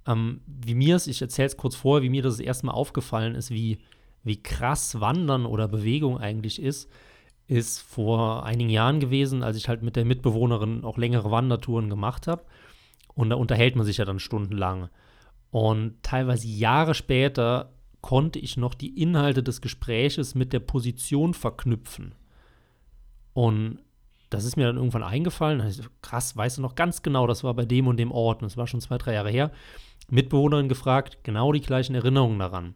Ähm, 0.07 0.41
wie 0.45 0.75
mir 0.75 0.95
es, 0.95 1.07
ich 1.07 1.21
erzähle 1.21 1.47
es 1.47 1.57
kurz 1.57 1.75
vor, 1.75 2.01
wie 2.01 2.09
mir 2.09 2.23
das, 2.23 2.37
das 2.37 2.45
erste 2.45 2.65
Mal 2.65 2.73
aufgefallen 2.73 3.35
ist, 3.35 3.51
wie, 3.51 3.79
wie 4.23 4.41
krass 4.41 4.99
Wandern 4.99 5.45
oder 5.45 5.67
Bewegung 5.67 6.17
eigentlich 6.17 6.61
ist, 6.61 6.89
ist 7.47 7.79
vor 7.79 8.45
einigen 8.45 8.69
Jahren 8.69 8.99
gewesen, 8.99 9.43
als 9.43 9.57
ich 9.57 9.67
halt 9.67 9.83
mit 9.83 9.95
der 9.95 10.05
Mitbewohnerin 10.05 10.83
auch 10.83 10.97
längere 10.97 11.31
Wandertouren 11.31 11.89
gemacht 11.89 12.27
habe. 12.27 12.45
Und 13.13 13.29
da 13.29 13.35
unterhält 13.35 13.75
man 13.75 13.85
sich 13.85 13.97
ja 13.97 14.05
dann 14.05 14.19
stundenlang. 14.19 14.89
Und 15.51 16.01
teilweise 16.01 16.47
Jahre 16.47 16.93
später 16.93 17.73
konnte 17.99 18.39
ich 18.39 18.57
noch 18.57 18.73
die 18.73 19.01
Inhalte 19.01 19.43
des 19.43 19.61
Gespräches 19.61 20.33
mit 20.33 20.53
der 20.53 20.59
Position 20.59 21.33
verknüpfen. 21.33 22.15
Und 23.33 23.79
das 24.29 24.45
ist 24.45 24.55
mir 24.55 24.65
dann 24.65 24.77
irgendwann 24.77 25.03
eingefallen. 25.03 25.59
Da 25.59 25.67
ich, 25.67 25.81
krass, 26.01 26.35
weißt 26.35 26.57
du 26.57 26.61
noch 26.61 26.75
ganz 26.75 27.03
genau, 27.03 27.27
das 27.27 27.43
war 27.43 27.53
bei 27.53 27.65
dem 27.65 27.87
und 27.87 27.97
dem 27.97 28.11
Ort. 28.11 28.41
Und 28.41 28.49
das 28.49 28.57
war 28.57 28.65
schon 28.65 28.81
zwei, 28.81 28.97
drei 28.97 29.13
Jahre 29.13 29.29
her. 29.29 29.51
Mitbewohnerin 30.11 30.69
gefragt, 30.69 31.19
genau 31.23 31.51
die 31.51 31.61
gleichen 31.61 31.95
Erinnerungen 31.95 32.39
daran. 32.39 32.75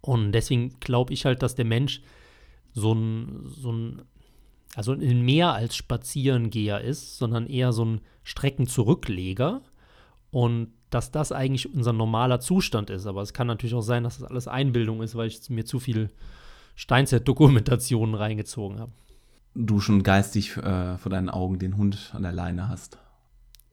Und 0.00 0.32
deswegen 0.32 0.78
glaube 0.80 1.12
ich 1.12 1.24
halt, 1.24 1.42
dass 1.42 1.54
der 1.54 1.64
Mensch 1.64 2.02
so 2.72 2.92
ein, 2.92 3.42
so 3.46 3.72
ein, 3.72 4.02
also 4.76 4.92
ein 4.92 5.22
mehr 5.22 5.52
als 5.52 5.74
Spazierengeher 5.74 6.80
ist, 6.80 7.18
sondern 7.18 7.46
eher 7.46 7.72
so 7.72 7.84
ein 7.84 8.00
Streckenzurückleger. 8.22 9.62
Und 10.30 10.72
dass 10.90 11.10
das 11.10 11.32
eigentlich 11.32 11.72
unser 11.74 11.92
normaler 11.92 12.38
Zustand 12.38 12.90
ist. 12.90 13.06
Aber 13.06 13.22
es 13.22 13.32
kann 13.32 13.46
natürlich 13.46 13.74
auch 13.74 13.82
sein, 13.82 14.04
dass 14.04 14.18
das 14.18 14.30
alles 14.30 14.46
Einbildung 14.46 15.02
ist, 15.02 15.16
weil 15.16 15.26
ich 15.26 15.50
mir 15.50 15.64
zu 15.64 15.80
viel 15.80 16.10
Steinzeit-Dokumentationen 16.76 18.14
reingezogen 18.14 18.78
habe. 18.78 18.92
Du 19.54 19.80
schon 19.80 20.02
geistig 20.02 20.56
äh, 20.56 20.98
vor 20.98 21.10
deinen 21.10 21.30
Augen 21.30 21.58
den 21.58 21.76
Hund 21.76 22.12
an 22.12 22.22
der 22.22 22.32
Leine 22.32 22.68
hast. 22.68 22.98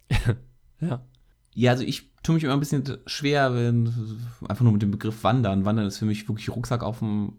ja. 0.79 1.01
Ja, 1.53 1.71
also 1.71 1.83
ich 1.83 2.11
tue 2.23 2.35
mich 2.35 2.43
immer 2.43 2.53
ein 2.53 2.59
bisschen 2.59 2.83
schwer, 3.05 3.53
wenn, 3.53 3.93
einfach 4.47 4.63
nur 4.63 4.73
mit 4.73 4.81
dem 4.81 4.91
Begriff 4.91 5.23
Wandern. 5.23 5.65
Wandern 5.65 5.85
ist 5.85 5.97
für 5.97 6.05
mich 6.05 6.27
wirklich 6.27 6.49
Rucksack 6.49 6.83
auf 6.83 6.99
dem 6.99 7.33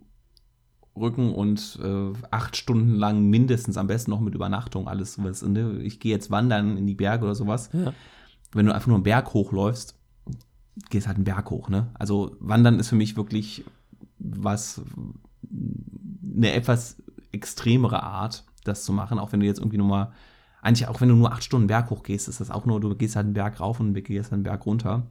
Rücken 0.94 1.32
und 1.32 1.78
äh, 1.82 2.12
acht 2.30 2.56
Stunden 2.56 2.96
lang 2.96 3.24
mindestens, 3.30 3.78
am 3.78 3.86
besten 3.86 4.10
noch 4.10 4.20
mit 4.20 4.34
Übernachtung, 4.34 4.88
alles 4.88 5.22
was. 5.22 5.42
Ne? 5.42 5.80
Ich 5.82 6.00
gehe 6.00 6.12
jetzt 6.12 6.30
wandern 6.30 6.76
in 6.76 6.86
die 6.86 6.94
Berge 6.94 7.24
oder 7.24 7.34
sowas. 7.34 7.70
Ja 7.72 7.94
wenn 8.52 8.66
du 8.66 8.74
einfach 8.74 8.86
nur 8.86 8.96
einen 8.96 9.04
Berg 9.04 9.32
hochläufst, 9.34 9.98
gehst 10.90 11.06
halt 11.06 11.16
einen 11.16 11.24
Berg 11.24 11.50
hoch, 11.50 11.68
ne? 11.68 11.90
Also 11.94 12.36
Wandern 12.40 12.78
ist 12.78 12.88
für 12.88 12.96
mich 12.96 13.16
wirklich 13.16 13.64
was, 14.18 14.82
eine 16.34 16.52
etwas 16.52 17.02
extremere 17.32 18.02
Art, 18.02 18.44
das 18.64 18.84
zu 18.84 18.92
machen, 18.92 19.18
auch 19.18 19.32
wenn 19.32 19.40
du 19.40 19.46
jetzt 19.46 19.58
irgendwie 19.58 19.78
nur 19.78 19.88
mal, 19.88 20.12
eigentlich 20.62 20.88
auch 20.88 21.00
wenn 21.00 21.08
du 21.08 21.16
nur 21.16 21.32
acht 21.32 21.44
Stunden 21.44 21.66
Berg 21.66 21.90
hoch 21.90 22.02
gehst, 22.02 22.28
ist 22.28 22.40
das 22.40 22.50
auch 22.50 22.64
nur, 22.64 22.80
du 22.80 22.94
gehst 22.94 23.16
halt 23.16 23.26
einen 23.26 23.34
Berg 23.34 23.60
rauf 23.60 23.80
und 23.80 23.92
gehst 23.92 24.32
einen 24.32 24.44
Berg 24.44 24.64
runter. 24.64 25.06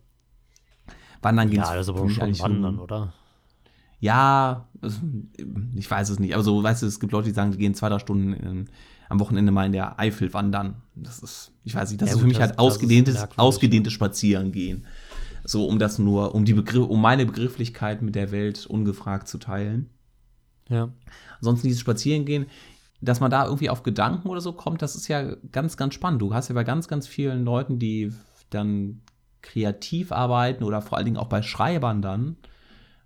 Wandern 1.22 1.50
geht 1.50 1.60
Ja, 1.60 1.76
das 1.76 1.88
ist 1.88 1.90
aber 1.90 2.10
schon 2.10 2.40
Wandern, 2.40 2.80
oder? 2.80 3.14
Ja, 4.00 4.68
ich 5.76 5.92
weiß 5.92 6.10
es 6.10 6.18
nicht. 6.18 6.34
Aber 6.34 6.44
so, 6.44 6.64
weißt 6.64 6.82
du, 6.82 6.88
es 6.88 7.00
gibt 7.00 7.12
Leute, 7.14 7.28
die 7.28 7.36
sagen, 7.36 7.52
die 7.52 7.60
gehen 7.60 7.76
zwei, 7.76 7.90
drei 7.90 8.00
Stunden 8.00 8.34
in, 8.34 8.70
am 9.10 9.20
Wochenende 9.20 9.52
mal 9.52 9.66
in 9.66 9.74
der 9.74 10.00
Eifel 10.00 10.34
wandern. 10.34 10.82
Das 10.96 11.20
ist, 11.20 11.52
ich 11.64 11.76
weiß 11.76 11.92
nicht, 11.92 12.02
das 12.02 12.10
ja, 12.10 12.16
ist 12.16 12.22
für 12.22 12.28
mich 12.28 12.38
das, 12.38 12.50
halt 12.50 12.60
ausgedehntes, 12.60 13.28
ausgedehntes 13.38 13.94
Spazierengehen. 13.94 14.86
So, 15.44 15.68
um 15.68 15.78
das 15.78 16.00
nur, 16.00 16.34
um 16.34 16.46
die 16.46 16.54
Begriff, 16.54 16.88
um 16.88 17.02
meine 17.02 17.26
Begrifflichkeit 17.26 18.02
mit 18.02 18.16
der 18.16 18.32
Welt 18.32 18.66
ungefragt 18.66 19.28
zu 19.28 19.38
teilen. 19.38 19.90
Ja. 20.70 20.90
Ansonsten 21.38 21.68
dieses 21.68 21.82
Spazierengehen, 21.82 22.46
dass 23.02 23.20
man 23.20 23.32
da 23.32 23.46
irgendwie 23.46 23.70
auf 23.70 23.84
Gedanken 23.84 24.30
oder 24.30 24.42
so 24.42 24.54
kommt, 24.54 24.82
das 24.82 24.96
ist 24.96 25.08
ja 25.08 25.36
ganz, 25.52 25.76
ganz 25.76 25.96
spannend. 25.96 26.22
Du 26.22 26.34
hast 26.34 26.50
ja 26.50 26.56
bei 26.56 26.64
ganz, 26.64 26.88
ganz 26.88 27.08
vielen 27.08 27.44
Leuten, 27.44 27.80
die 27.80 28.14
dann 28.52 29.02
kreativ 29.42 30.12
arbeiten 30.12 30.64
oder 30.64 30.82
vor 30.82 30.98
allen 30.98 31.06
Dingen 31.06 31.18
auch 31.18 31.28
bei 31.28 31.42
Schreibern 31.42 32.02
dann, 32.02 32.38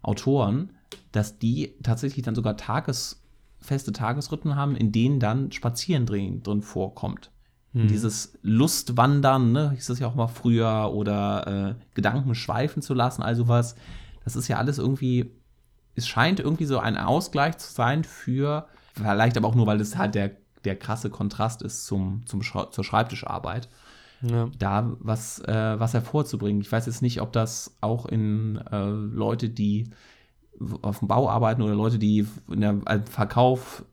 Autoren, 0.01 0.71
dass 1.11 1.39
die 1.39 1.75
tatsächlich 1.81 2.25
dann 2.25 2.35
sogar 2.35 2.57
Tages 2.57 3.23
feste 3.59 3.93
Tagesrhythmen 3.93 4.55
haben, 4.55 4.75
in 4.75 4.91
denen 4.91 5.19
dann 5.19 5.51
Spazieren 5.51 6.05
drin, 6.05 6.43
drin 6.43 6.61
vorkommt. 6.61 7.31
Hm. 7.71 7.87
Dieses 7.87 8.37
Lustwandern, 8.41 9.51
ne, 9.51 9.71
hieß 9.71 9.87
das 9.87 9.99
ja 9.99 10.07
auch 10.07 10.15
mal 10.15 10.27
früher, 10.27 10.91
oder 10.93 11.47
äh, 11.47 11.75
Gedanken 11.95 12.35
schweifen 12.35 12.81
zu 12.81 12.93
lassen, 12.93 13.23
also 13.23 13.47
was, 13.47 13.75
das 14.23 14.35
ist 14.35 14.47
ja 14.47 14.57
alles 14.57 14.77
irgendwie, 14.77 15.31
es 15.95 16.07
scheint 16.07 16.39
irgendwie 16.39 16.65
so 16.65 16.79
ein 16.79 16.97
Ausgleich 16.97 17.57
zu 17.57 17.71
sein 17.73 18.03
für, 18.03 18.67
vielleicht 18.95 19.37
aber 19.37 19.47
auch 19.47 19.55
nur, 19.55 19.67
weil 19.67 19.77
das 19.77 19.97
halt 19.97 20.15
der, 20.15 20.31
der 20.63 20.77
krasse 20.77 21.09
Kontrast 21.09 21.61
ist 21.61 21.85
zum, 21.85 22.23
zum 22.25 22.41
zur 22.41 22.83
Schreibtischarbeit. 22.83 23.69
Ja. 24.21 24.49
Da 24.57 24.95
was, 24.99 25.39
äh, 25.39 25.79
was 25.79 25.93
hervorzubringen. 25.93 26.61
Ich 26.61 26.71
weiß 26.71 26.85
jetzt 26.85 27.01
nicht, 27.01 27.21
ob 27.21 27.33
das 27.33 27.77
auch 27.81 28.05
in 28.05 28.57
äh, 28.71 28.87
Leute, 28.89 29.49
die 29.49 29.89
auf 30.81 30.99
dem 30.99 31.07
Bau 31.07 31.29
arbeiten 31.29 31.61
oder 31.61 31.75
Leute, 31.75 31.99
die 31.99 32.25
in 32.49 32.61
der 32.61 32.81
Verkauf 33.09 33.83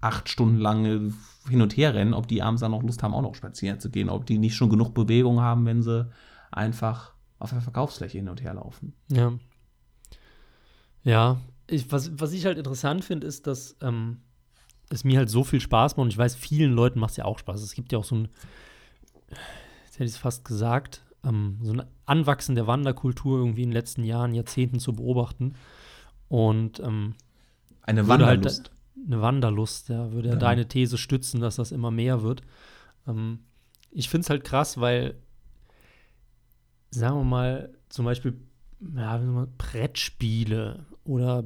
acht 0.00 0.28
Stunden 0.28 0.58
lang 0.58 1.12
hin 1.48 1.62
und 1.62 1.76
her 1.76 1.94
rennen, 1.94 2.14
ob 2.14 2.28
die 2.28 2.42
abends 2.42 2.60
dann 2.60 2.70
noch 2.70 2.82
Lust 2.82 3.02
haben, 3.02 3.14
auch 3.14 3.22
noch 3.22 3.34
spazieren 3.34 3.80
zu 3.80 3.90
gehen, 3.90 4.08
ob 4.08 4.26
die 4.26 4.38
nicht 4.38 4.54
schon 4.54 4.70
genug 4.70 4.94
Bewegung 4.94 5.40
haben, 5.40 5.66
wenn 5.66 5.82
sie 5.82 6.10
einfach 6.50 7.12
auf 7.38 7.50
der 7.50 7.60
Verkaufsfläche 7.60 8.18
hin 8.18 8.28
und 8.28 8.42
her 8.42 8.54
laufen. 8.54 8.94
Ja. 9.10 9.32
Ja, 11.04 11.38
ich, 11.68 11.90
was, 11.90 12.18
was 12.18 12.32
ich 12.32 12.46
halt 12.46 12.58
interessant 12.58 13.04
finde, 13.04 13.26
ist, 13.26 13.46
dass 13.46 13.76
ähm, 13.80 14.18
es 14.88 15.04
mir 15.04 15.18
halt 15.18 15.30
so 15.30 15.44
viel 15.44 15.60
Spaß 15.60 15.96
macht 15.96 16.04
und 16.04 16.12
ich 16.12 16.18
weiß, 16.18 16.34
vielen 16.36 16.72
Leuten 16.72 17.00
macht 17.00 17.12
es 17.12 17.16
ja 17.16 17.24
auch 17.24 17.38
Spaß. 17.38 17.62
Es 17.62 17.74
gibt 17.74 17.92
ja 17.92 17.98
auch 17.98 18.04
so 18.04 18.16
ein, 18.16 18.28
jetzt 19.84 19.94
hätte 19.94 20.04
ich 20.04 20.12
es 20.12 20.16
fast 20.16 20.44
gesagt, 20.44 21.02
ähm, 21.24 21.58
so 21.62 21.72
ein 21.72 21.82
Anwachsen 22.04 22.54
der 22.54 22.66
Wanderkultur 22.66 23.38
irgendwie 23.38 23.62
in 23.62 23.70
den 23.70 23.74
letzten 23.74 24.04
Jahren, 24.04 24.34
Jahrzehnten 24.34 24.78
zu 24.78 24.94
beobachten. 24.94 25.54
Und 26.28 26.80
ähm, 26.80 27.14
eine 27.82 28.00
halt 28.00 28.08
Wanderlust. 28.08 28.70
Halt, 28.70 29.06
eine 29.06 29.22
Wanderlust, 29.22 29.88
ja, 29.88 30.12
würde 30.12 30.30
ja. 30.30 30.36
deine 30.36 30.68
These 30.68 30.98
stützen, 30.98 31.40
dass 31.40 31.56
das 31.56 31.72
immer 31.72 31.90
mehr 31.90 32.22
wird. 32.22 32.42
Ähm, 33.06 33.40
ich 33.90 34.08
finde 34.08 34.24
es 34.24 34.30
halt 34.30 34.44
krass, 34.44 34.80
weil, 34.80 35.14
sagen 36.90 37.16
wir 37.16 37.24
mal, 37.24 37.74
zum 37.88 38.04
Beispiel 38.04 38.38
ja, 38.94 39.46
Brettspiele 39.58 40.84
oder 41.06 41.44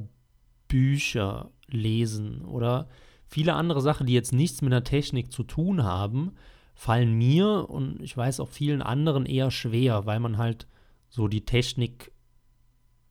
Bücher 0.67 1.51
lesen 1.67 2.43
oder 2.45 2.87
viele 3.27 3.53
andere 3.53 3.81
Sachen, 3.81 4.07
die 4.07 4.13
jetzt 4.13 4.33
nichts 4.33 4.61
mit 4.61 4.71
der 4.71 4.83
Technik 4.83 5.31
zu 5.31 5.43
tun 5.43 5.83
haben, 5.83 6.33
fallen 6.73 7.13
mir 7.13 7.69
und 7.69 8.01
ich 8.01 8.15
weiß 8.15 8.39
auch 8.39 8.49
vielen 8.49 8.81
anderen 8.81 9.25
eher 9.25 9.51
schwer, 9.51 10.05
weil 10.05 10.19
man 10.19 10.37
halt 10.37 10.67
so 11.09 11.27
die 11.27 11.45
Technik, 11.45 12.11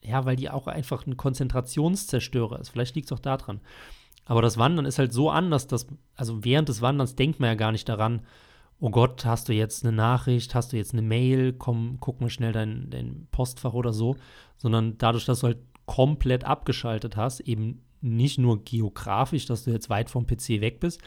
ja, 0.03 0.25
weil 0.25 0.37
die 0.37 0.51
auch 0.51 0.67
einfach 0.67 1.07
ein 1.07 1.17
Konzentrationszerstörer 1.17 2.59
ist. 2.59 2.71
Vielleicht 2.71 2.95
liegt 2.95 3.07
es 3.07 3.13
auch 3.13 3.21
daran. 3.21 3.61
Aber 4.25 4.43
das 4.43 4.59
Wandern 4.59 4.87
ist 4.87 4.99
halt 4.99 5.13
so 5.13 5.31
anders, 5.31 5.67
dass, 5.67 5.87
also 6.15 6.45
während 6.45 6.69
des 6.69 6.83
Wanderns 6.83 7.17
denkt 7.17 7.41
man 7.41 7.49
ja 7.49 7.55
gar 7.55 7.73
nicht 7.73 7.89
daran 7.89 8.23
oh 8.81 8.91
Gott, 8.91 9.25
hast 9.25 9.49
du 9.49 9.53
jetzt 9.53 9.85
eine 9.85 9.95
Nachricht, 9.95 10.55
hast 10.55 10.73
du 10.73 10.77
jetzt 10.77 10.93
eine 10.93 11.03
Mail, 11.03 11.53
komm, 11.53 11.99
guck 12.01 12.21
mal 12.21 12.31
schnell 12.31 12.53
dein, 12.53 12.89
dein 12.91 13.29
Postfach 13.31 13.75
oder 13.75 13.93
so, 13.93 14.17
sondern 14.57 14.97
dadurch, 14.99 15.27
dass 15.27 15.41
du 15.41 15.49
halt 15.49 15.59
komplett 15.91 16.45
abgeschaltet 16.45 17.17
hast, 17.17 17.41
eben 17.41 17.83
nicht 18.01 18.39
nur 18.39 18.63
geografisch, 18.63 19.47
dass 19.47 19.65
du 19.65 19.73
jetzt 19.73 19.91
weit 19.91 20.09
vom 20.09 20.25
PC 20.25 20.61
weg 20.61 20.79
bist, 20.79 21.01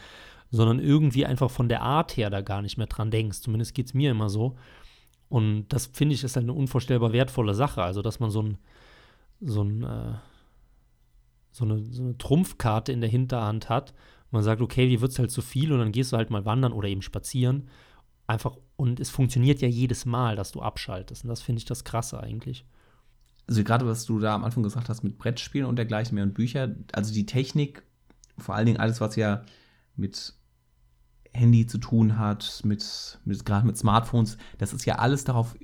sondern 0.50 0.78
irgendwie 0.78 1.24
einfach 1.24 1.50
von 1.50 1.70
der 1.70 1.80
Art 1.80 2.18
her 2.18 2.28
da 2.28 2.42
gar 2.42 2.60
nicht 2.60 2.76
mehr 2.76 2.86
dran 2.86 3.10
denkst. 3.10 3.40
Zumindest 3.40 3.74
geht 3.74 3.86
es 3.86 3.94
mir 3.94 4.10
immer 4.10 4.28
so. 4.28 4.56
Und 5.30 5.68
das 5.70 5.86
finde 5.86 6.14
ich 6.14 6.22
ist 6.22 6.36
halt 6.36 6.44
eine 6.44 6.52
unvorstellbar 6.52 7.14
wertvolle 7.14 7.54
Sache. 7.54 7.82
Also, 7.82 8.02
dass 8.02 8.20
man 8.20 8.28
so 8.28 8.42
ein, 8.42 8.58
so 9.40 9.62
ein, 9.62 9.84
äh, 9.84 10.12
so 11.50 11.64
eine, 11.64 11.82
so 11.90 12.02
eine 12.02 12.18
Trumpfkarte 12.18 12.92
in 12.92 13.00
der 13.00 13.08
Hinterhand 13.08 13.70
hat. 13.70 13.94
Man 14.30 14.42
sagt, 14.42 14.60
okay, 14.60 14.86
die 14.86 15.00
wird 15.00 15.12
es 15.12 15.18
halt 15.18 15.30
zu 15.30 15.40
viel 15.40 15.72
und 15.72 15.78
dann 15.78 15.92
gehst 15.92 16.12
du 16.12 16.18
halt 16.18 16.28
mal 16.28 16.44
wandern 16.44 16.74
oder 16.74 16.88
eben 16.88 17.00
spazieren. 17.00 17.70
Einfach, 18.26 18.58
und 18.76 19.00
es 19.00 19.08
funktioniert 19.08 19.62
ja 19.62 19.68
jedes 19.68 20.04
Mal, 20.04 20.36
dass 20.36 20.52
du 20.52 20.60
abschaltest. 20.60 21.24
Und 21.24 21.30
das 21.30 21.40
finde 21.40 21.60
ich 21.60 21.64
das 21.64 21.84
Krasse 21.84 22.20
eigentlich. 22.20 22.66
Also 23.46 23.62
gerade 23.62 23.86
was 23.86 24.06
du 24.06 24.18
da 24.18 24.34
am 24.34 24.44
Anfang 24.44 24.62
gesagt 24.62 24.88
hast 24.88 25.02
mit 25.02 25.18
Brettspielen 25.18 25.66
und 25.66 25.76
dergleichen 25.76 26.14
mehr 26.14 26.24
und 26.24 26.34
Bücher, 26.34 26.74
also 26.92 27.12
die 27.12 27.26
Technik, 27.26 27.82
vor 28.38 28.54
allen 28.54 28.66
Dingen 28.66 28.80
alles, 28.80 29.00
was 29.00 29.16
ja 29.16 29.42
mit 29.96 30.34
Handy 31.32 31.66
zu 31.66 31.78
tun 31.78 32.18
hat, 32.18 32.62
mit, 32.64 33.18
mit 33.24 33.44
gerade 33.44 33.66
mit 33.66 33.76
Smartphones, 33.76 34.38
das 34.58 34.72
ist 34.72 34.86
ja 34.86 34.96
alles 34.96 35.24
darauf 35.24 35.56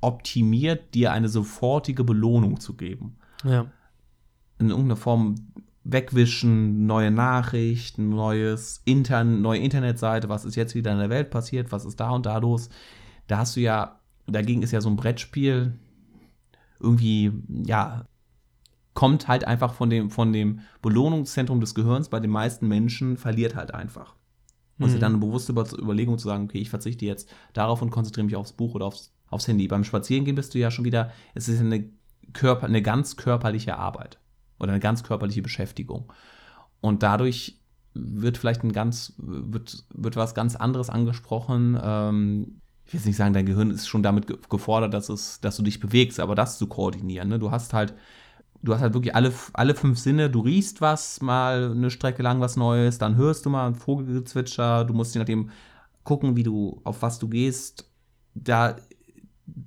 optimiert, 0.00 0.94
dir 0.94 1.12
eine 1.12 1.28
sofortige 1.28 2.04
Belohnung 2.04 2.60
zu 2.60 2.74
geben. 2.74 3.16
Ja. 3.42 3.66
In 4.58 4.68
irgendeiner 4.68 4.96
Form 4.96 5.36
wegwischen, 5.84 6.86
neue 6.86 7.10
Nachrichten, 7.10 8.08
neues 8.08 8.82
Intern 8.84 9.42
neue 9.42 9.60
Internetseite, 9.60 10.28
was 10.28 10.44
ist 10.44 10.56
jetzt 10.56 10.74
wieder 10.74 10.92
in 10.92 10.98
der 10.98 11.10
Welt 11.10 11.30
passiert, 11.30 11.72
was 11.72 11.84
ist 11.84 12.00
da 12.00 12.10
und 12.10 12.26
da 12.26 12.38
los. 12.38 12.70
Da 13.26 13.38
hast 13.38 13.56
du 13.56 13.60
ja, 13.60 14.00
dagegen 14.26 14.62
ist 14.62 14.72
ja 14.72 14.80
so 14.80 14.88
ein 14.88 14.96
Brettspiel 14.96 15.78
irgendwie, 16.84 17.32
ja, 17.48 18.06
kommt 18.94 19.26
halt 19.26 19.44
einfach 19.44 19.74
von 19.74 19.90
dem, 19.90 20.10
von 20.10 20.32
dem 20.32 20.60
Belohnungszentrum 20.80 21.60
des 21.60 21.74
Gehirns 21.74 22.08
bei 22.08 22.20
den 22.20 22.30
meisten 22.30 22.68
Menschen, 22.68 23.16
verliert 23.16 23.56
halt 23.56 23.74
einfach. 23.74 24.14
Und 24.78 24.92
mhm. 24.92 25.00
dann 25.00 25.12
eine 25.12 25.20
bewusste 25.20 25.52
Überlegung 25.52 26.18
zu 26.18 26.28
sagen, 26.28 26.44
okay, 26.44 26.58
ich 26.58 26.70
verzichte 26.70 27.04
jetzt 27.04 27.32
darauf 27.52 27.82
und 27.82 27.90
konzentriere 27.90 28.26
mich 28.26 28.36
aufs 28.36 28.52
Buch 28.52 28.74
oder 28.74 28.86
aufs, 28.86 29.12
aufs 29.28 29.46
Handy. 29.46 29.68
Beim 29.68 29.84
Spazierengehen 29.84 30.36
bist 30.36 30.54
du 30.54 30.58
ja 30.58 30.70
schon 30.70 30.84
wieder, 30.84 31.10
es 31.34 31.48
ist 31.48 31.60
eine, 31.60 31.88
Körper, 32.32 32.66
eine 32.66 32.82
ganz 32.82 33.16
körperliche 33.16 33.76
Arbeit 33.76 34.18
oder 34.58 34.72
eine 34.72 34.80
ganz 34.80 35.02
körperliche 35.02 35.42
Beschäftigung. 35.42 36.12
Und 36.80 37.02
dadurch 37.02 37.60
wird 37.94 38.36
vielleicht 38.36 38.64
ein 38.64 38.72
ganz, 38.72 39.14
wird, 39.16 39.84
wird 39.94 40.16
was 40.16 40.34
ganz 40.34 40.56
anderes 40.56 40.90
angesprochen. 40.90 41.78
Ähm, 41.80 42.60
ich 42.86 42.92
will 42.92 42.98
jetzt 42.98 43.06
nicht 43.06 43.16
sagen, 43.16 43.34
dein 43.34 43.46
Gehirn 43.46 43.70
ist 43.70 43.86
schon 43.86 44.02
damit 44.02 44.48
gefordert, 44.48 44.92
dass, 44.92 45.08
es, 45.08 45.40
dass 45.40 45.56
du 45.56 45.62
dich 45.62 45.80
bewegst, 45.80 46.20
aber 46.20 46.34
das 46.34 46.58
zu 46.58 46.66
koordinieren. 46.66 47.28
Ne? 47.28 47.38
Du 47.38 47.50
hast 47.50 47.72
halt 47.72 47.94
du 48.64 48.72
hast 48.72 48.80
halt 48.80 48.94
wirklich 48.94 49.14
alle, 49.14 49.32
alle 49.52 49.74
fünf 49.74 49.98
Sinne. 49.98 50.30
Du 50.30 50.40
riechst 50.40 50.80
was 50.80 51.20
mal 51.20 51.72
eine 51.72 51.90
Strecke 51.90 52.22
lang 52.22 52.40
was 52.40 52.56
Neues, 52.56 52.98
dann 52.98 53.16
hörst 53.16 53.46
du 53.46 53.50
mal 53.50 53.66
ein 53.66 53.74
Vogelgezwitscher. 53.74 54.84
Du 54.84 54.94
musst 54.94 55.14
je 55.14 55.18
nachdem 55.18 55.50
gucken, 56.02 56.36
wie 56.36 56.42
du, 56.42 56.80
auf 56.84 57.02
was 57.02 57.18
du 57.18 57.28
gehst. 57.28 57.90
Da 58.34 58.76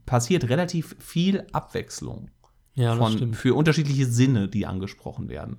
passiert 0.05 0.49
relativ 0.49 0.95
viel 0.99 1.45
Abwechslung 1.51 2.31
ja, 2.73 2.95
von, 2.95 3.33
für 3.33 3.55
unterschiedliche 3.55 4.07
Sinne, 4.07 4.47
die 4.47 4.65
angesprochen 4.65 5.29
werden. 5.29 5.57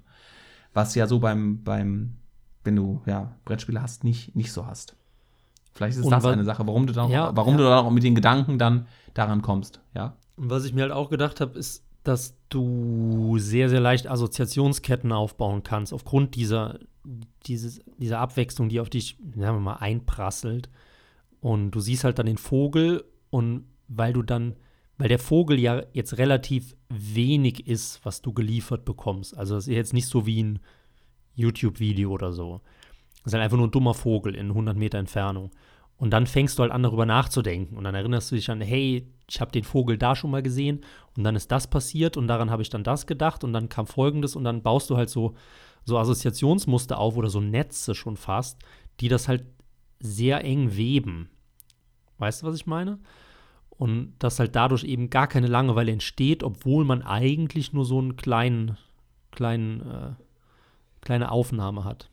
Was 0.74 0.94
ja 0.94 1.06
so 1.06 1.20
beim, 1.20 1.62
beim 1.62 2.16
wenn 2.64 2.76
du 2.76 3.00
ja, 3.06 3.36
Brettspiele 3.44 3.80
hast, 3.80 4.04
nicht, 4.04 4.36
nicht 4.36 4.52
so 4.52 4.66
hast. 4.66 4.96
Vielleicht 5.78 5.96
ist 5.96 6.04
Und 6.04 6.10
das 6.10 6.24
eine 6.24 6.44
Sache, 6.44 6.66
warum 6.66 6.88
du 6.88 6.92
dann, 6.92 7.08
ja, 7.08 7.30
warum 7.36 7.52
ja. 7.52 7.58
du 7.58 7.64
dann 7.64 7.86
auch 7.86 7.90
mit 7.92 8.02
den 8.02 8.16
Gedanken 8.16 8.58
dann 8.58 8.88
daran 9.14 9.42
kommst, 9.42 9.80
ja. 9.94 10.16
Und 10.34 10.50
was 10.50 10.64
ich 10.64 10.74
mir 10.74 10.82
halt 10.82 10.92
auch 10.92 11.08
gedacht 11.08 11.40
habe, 11.40 11.56
ist, 11.56 11.84
dass 12.02 12.36
du 12.48 13.38
sehr, 13.38 13.68
sehr 13.68 13.78
leicht 13.78 14.08
Assoziationsketten 14.08 15.12
aufbauen 15.12 15.62
kannst, 15.62 15.92
aufgrund 15.92 16.34
dieser, 16.34 16.80
dieses, 17.46 17.80
dieser 17.96 18.18
Abwechslung, 18.18 18.68
die 18.68 18.80
auf 18.80 18.90
dich, 18.90 19.18
sagen 19.36 19.56
wir 19.56 19.60
mal, 19.60 19.76
einprasselt. 19.76 20.68
Und 21.40 21.70
du 21.70 21.78
siehst 21.80 22.02
halt 22.02 22.18
dann 22.18 22.26
den 22.26 22.38
Vogel 22.38 23.04
und 23.30 23.66
weil 23.86 24.12
du 24.12 24.22
dann, 24.22 24.56
weil 24.96 25.08
der 25.08 25.20
Vogel 25.20 25.60
ja 25.60 25.84
jetzt 25.92 26.18
relativ 26.18 26.74
wenig 26.88 27.68
ist, 27.68 28.04
was 28.04 28.20
du 28.20 28.32
geliefert 28.32 28.84
bekommst. 28.84 29.38
Also 29.38 29.54
das 29.54 29.68
ist 29.68 29.74
jetzt 29.74 29.94
nicht 29.94 30.08
so 30.08 30.26
wie 30.26 30.42
ein 30.42 30.58
YouTube-Video 31.36 32.10
oder 32.10 32.32
so. 32.32 32.62
Das 33.22 33.26
ist 33.26 33.32
halt 33.34 33.44
einfach 33.44 33.56
nur 33.56 33.68
ein 33.68 33.72
dummer 33.72 33.94
Vogel 33.94 34.34
in 34.34 34.48
100 34.48 34.76
Meter 34.76 34.98
Entfernung. 34.98 35.50
Und 35.98 36.10
dann 36.12 36.26
fängst 36.26 36.58
du 36.58 36.62
halt 36.62 36.72
an, 36.72 36.84
darüber 36.84 37.06
nachzudenken. 37.06 37.76
Und 37.76 37.84
dann 37.84 37.94
erinnerst 37.94 38.30
du 38.30 38.36
dich 38.36 38.50
an, 38.50 38.60
hey, 38.60 39.06
ich 39.28 39.40
habe 39.40 39.50
den 39.50 39.64
Vogel 39.64 39.98
da 39.98 40.14
schon 40.16 40.30
mal 40.30 40.42
gesehen 40.42 40.80
und 41.16 41.24
dann 41.24 41.36
ist 41.36 41.50
das 41.50 41.68
passiert 41.68 42.16
und 42.16 42.28
daran 42.28 42.50
habe 42.50 42.62
ich 42.62 42.70
dann 42.70 42.84
das 42.84 43.06
gedacht 43.06 43.44
und 43.44 43.52
dann 43.52 43.68
kam 43.68 43.86
folgendes 43.86 44.36
und 44.36 44.44
dann 44.44 44.62
baust 44.62 44.88
du 44.88 44.96
halt 44.96 45.10
so, 45.10 45.34
so 45.84 45.98
Assoziationsmuster 45.98 46.98
auf 46.98 47.16
oder 47.16 47.28
so 47.28 47.40
Netze 47.40 47.94
schon 47.94 48.16
fast, 48.16 48.58
die 49.00 49.08
das 49.08 49.28
halt 49.28 49.44
sehr 50.00 50.44
eng 50.44 50.76
weben. 50.76 51.28
Weißt 52.18 52.42
du, 52.42 52.46
was 52.46 52.56
ich 52.56 52.66
meine? 52.66 53.00
Und 53.70 54.14
dass 54.18 54.38
halt 54.38 54.56
dadurch 54.56 54.84
eben 54.84 55.10
gar 55.10 55.26
keine 55.26 55.46
Langeweile 55.46 55.92
entsteht, 55.92 56.42
obwohl 56.42 56.84
man 56.84 57.02
eigentlich 57.02 57.72
nur 57.72 57.84
so 57.84 57.98
einen 57.98 58.16
kleinen, 58.16 58.78
kleinen, 59.30 59.80
äh, 59.82 60.12
kleine 61.00 61.30
Aufnahme 61.30 61.84
hat 61.84 62.08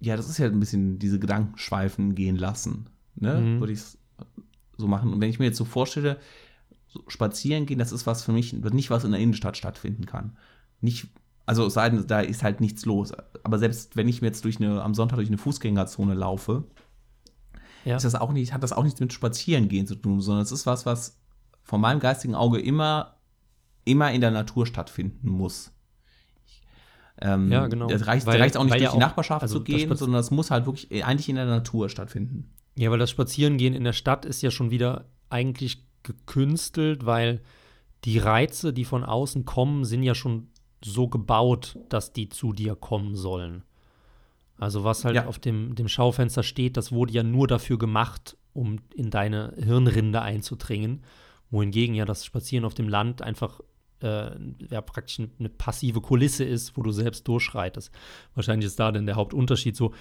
ja, 0.00 0.16
das 0.16 0.28
ist 0.28 0.38
ja 0.38 0.46
ein 0.46 0.60
bisschen 0.60 0.98
diese 0.98 1.18
Gedankenschweifen 1.18 2.14
gehen 2.14 2.36
lassen, 2.36 2.88
ne? 3.14 3.40
Mhm. 3.40 3.60
Würde 3.60 3.72
ich 3.72 3.82
so 4.76 4.86
machen. 4.86 5.12
Und 5.12 5.20
wenn 5.20 5.30
ich 5.30 5.38
mir 5.38 5.46
jetzt 5.46 5.56
so 5.56 5.64
vorstelle, 5.64 6.18
so 6.86 7.02
spazieren 7.08 7.66
gehen, 7.66 7.78
das 7.78 7.92
ist 7.92 8.06
was 8.06 8.22
für 8.22 8.32
mich, 8.32 8.52
nicht 8.52 8.90
was 8.90 9.04
in 9.04 9.12
der 9.12 9.20
Innenstadt 9.20 9.56
stattfinden 9.56 10.06
kann. 10.06 10.36
Nicht, 10.80 11.08
also 11.46 11.68
sei 11.68 11.90
denn, 11.90 12.06
da 12.06 12.20
ist 12.20 12.42
halt 12.42 12.60
nichts 12.60 12.84
los. 12.84 13.12
Aber 13.42 13.58
selbst 13.58 13.96
wenn 13.96 14.08
ich 14.08 14.20
mir 14.20 14.28
jetzt 14.28 14.44
durch 14.44 14.60
eine, 14.60 14.82
am 14.82 14.94
Sonntag 14.94 15.16
durch 15.16 15.28
eine 15.28 15.38
Fußgängerzone 15.38 16.14
laufe, 16.14 16.64
ja. 17.84 17.96
ist 17.96 18.04
das 18.04 18.14
auch 18.14 18.32
nicht, 18.32 18.52
hat 18.52 18.62
das 18.62 18.72
auch 18.72 18.84
nichts 18.84 19.00
mit 19.00 19.12
Spazierengehen 19.12 19.86
zu 19.86 19.94
tun, 19.94 20.20
sondern 20.20 20.42
es 20.42 20.52
ist 20.52 20.66
was, 20.66 20.84
was 20.86 21.18
von 21.62 21.80
meinem 21.80 22.00
geistigen 22.00 22.34
Auge 22.34 22.60
immer, 22.60 23.16
immer 23.84 24.12
in 24.12 24.20
der 24.20 24.30
Natur 24.30 24.66
stattfinden 24.66 25.28
muss. 25.30 25.72
Ähm, 27.20 27.50
ja, 27.50 27.66
genau. 27.66 27.86
Das 27.86 28.06
reicht, 28.06 28.26
weil, 28.26 28.40
reicht 28.40 28.56
auch 28.56 28.64
nicht 28.64 28.74
durch 28.74 28.82
ja 28.82 28.92
die 28.92 28.98
Nachbarschaft 28.98 29.42
also 29.42 29.58
zu 29.58 29.64
gehen, 29.64 29.94
sondern 29.96 30.18
das 30.18 30.30
muss 30.30 30.50
halt 30.50 30.66
wirklich 30.66 31.04
eigentlich 31.04 31.28
in 31.28 31.36
der 31.36 31.46
Natur 31.46 31.88
stattfinden. 31.88 32.50
Ja, 32.76 32.90
weil 32.90 32.98
das 32.98 33.10
Spazierengehen 33.10 33.74
in 33.74 33.84
der 33.84 33.94
Stadt 33.94 34.24
ist 34.26 34.42
ja 34.42 34.50
schon 34.50 34.70
wieder 34.70 35.06
eigentlich 35.30 35.84
gekünstelt, 36.02 37.06
weil 37.06 37.40
die 38.04 38.18
Reize, 38.18 38.72
die 38.72 38.84
von 38.84 39.02
außen 39.02 39.44
kommen, 39.44 39.84
sind 39.84 40.02
ja 40.02 40.14
schon 40.14 40.48
so 40.84 41.08
gebaut, 41.08 41.78
dass 41.88 42.12
die 42.12 42.28
zu 42.28 42.52
dir 42.52 42.76
kommen 42.76 43.16
sollen. 43.16 43.64
Also 44.58 44.84
was 44.84 45.04
halt 45.04 45.16
ja. 45.16 45.26
auf 45.26 45.38
dem, 45.38 45.74
dem 45.74 45.88
Schaufenster 45.88 46.42
steht, 46.42 46.76
das 46.76 46.92
wurde 46.92 47.12
ja 47.12 47.22
nur 47.22 47.46
dafür 47.46 47.78
gemacht, 47.78 48.36
um 48.52 48.78
in 48.94 49.10
deine 49.10 49.54
Hirnrinde 49.58 50.22
einzudringen. 50.22 51.02
Wohingegen 51.50 51.94
ja 51.94 52.04
das 52.04 52.24
Spazieren 52.24 52.64
auf 52.64 52.74
dem 52.74 52.88
Land 52.88 53.22
einfach 53.22 53.60
äh, 54.02 54.30
ja, 54.70 54.80
praktisch 54.80 55.20
eine 55.38 55.48
passive 55.48 56.00
Kulisse 56.00 56.44
ist, 56.44 56.76
wo 56.76 56.82
du 56.82 56.90
selbst 56.90 57.26
durchschreitest. 57.28 57.90
Wahrscheinlich 58.34 58.66
ist 58.66 58.78
da 58.78 58.92
denn 58.92 59.06
der 59.06 59.16
Hauptunterschied 59.16 59.76
so. 59.76 59.92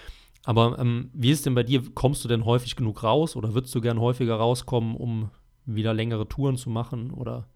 Aber 0.43 0.77
ähm, 0.79 1.09
wie 1.13 1.31
ist 1.31 1.45
denn 1.45 1.55
bei 1.55 1.63
dir? 1.63 1.81
Kommst 1.93 2.23
du 2.23 2.27
denn 2.27 2.45
häufig 2.45 2.75
genug 2.75 3.03
raus 3.03 3.35
oder 3.35 3.53
würdest 3.53 3.73
du 3.73 3.81
gern 3.81 3.99
häufiger 3.99 4.35
rauskommen, 4.35 4.95
um 4.95 5.31
wieder 5.65 5.93
längere 5.93 6.27
Touren 6.27 6.57
zu 6.57 6.69
machen? 6.69 7.11
Oder? 7.11 7.47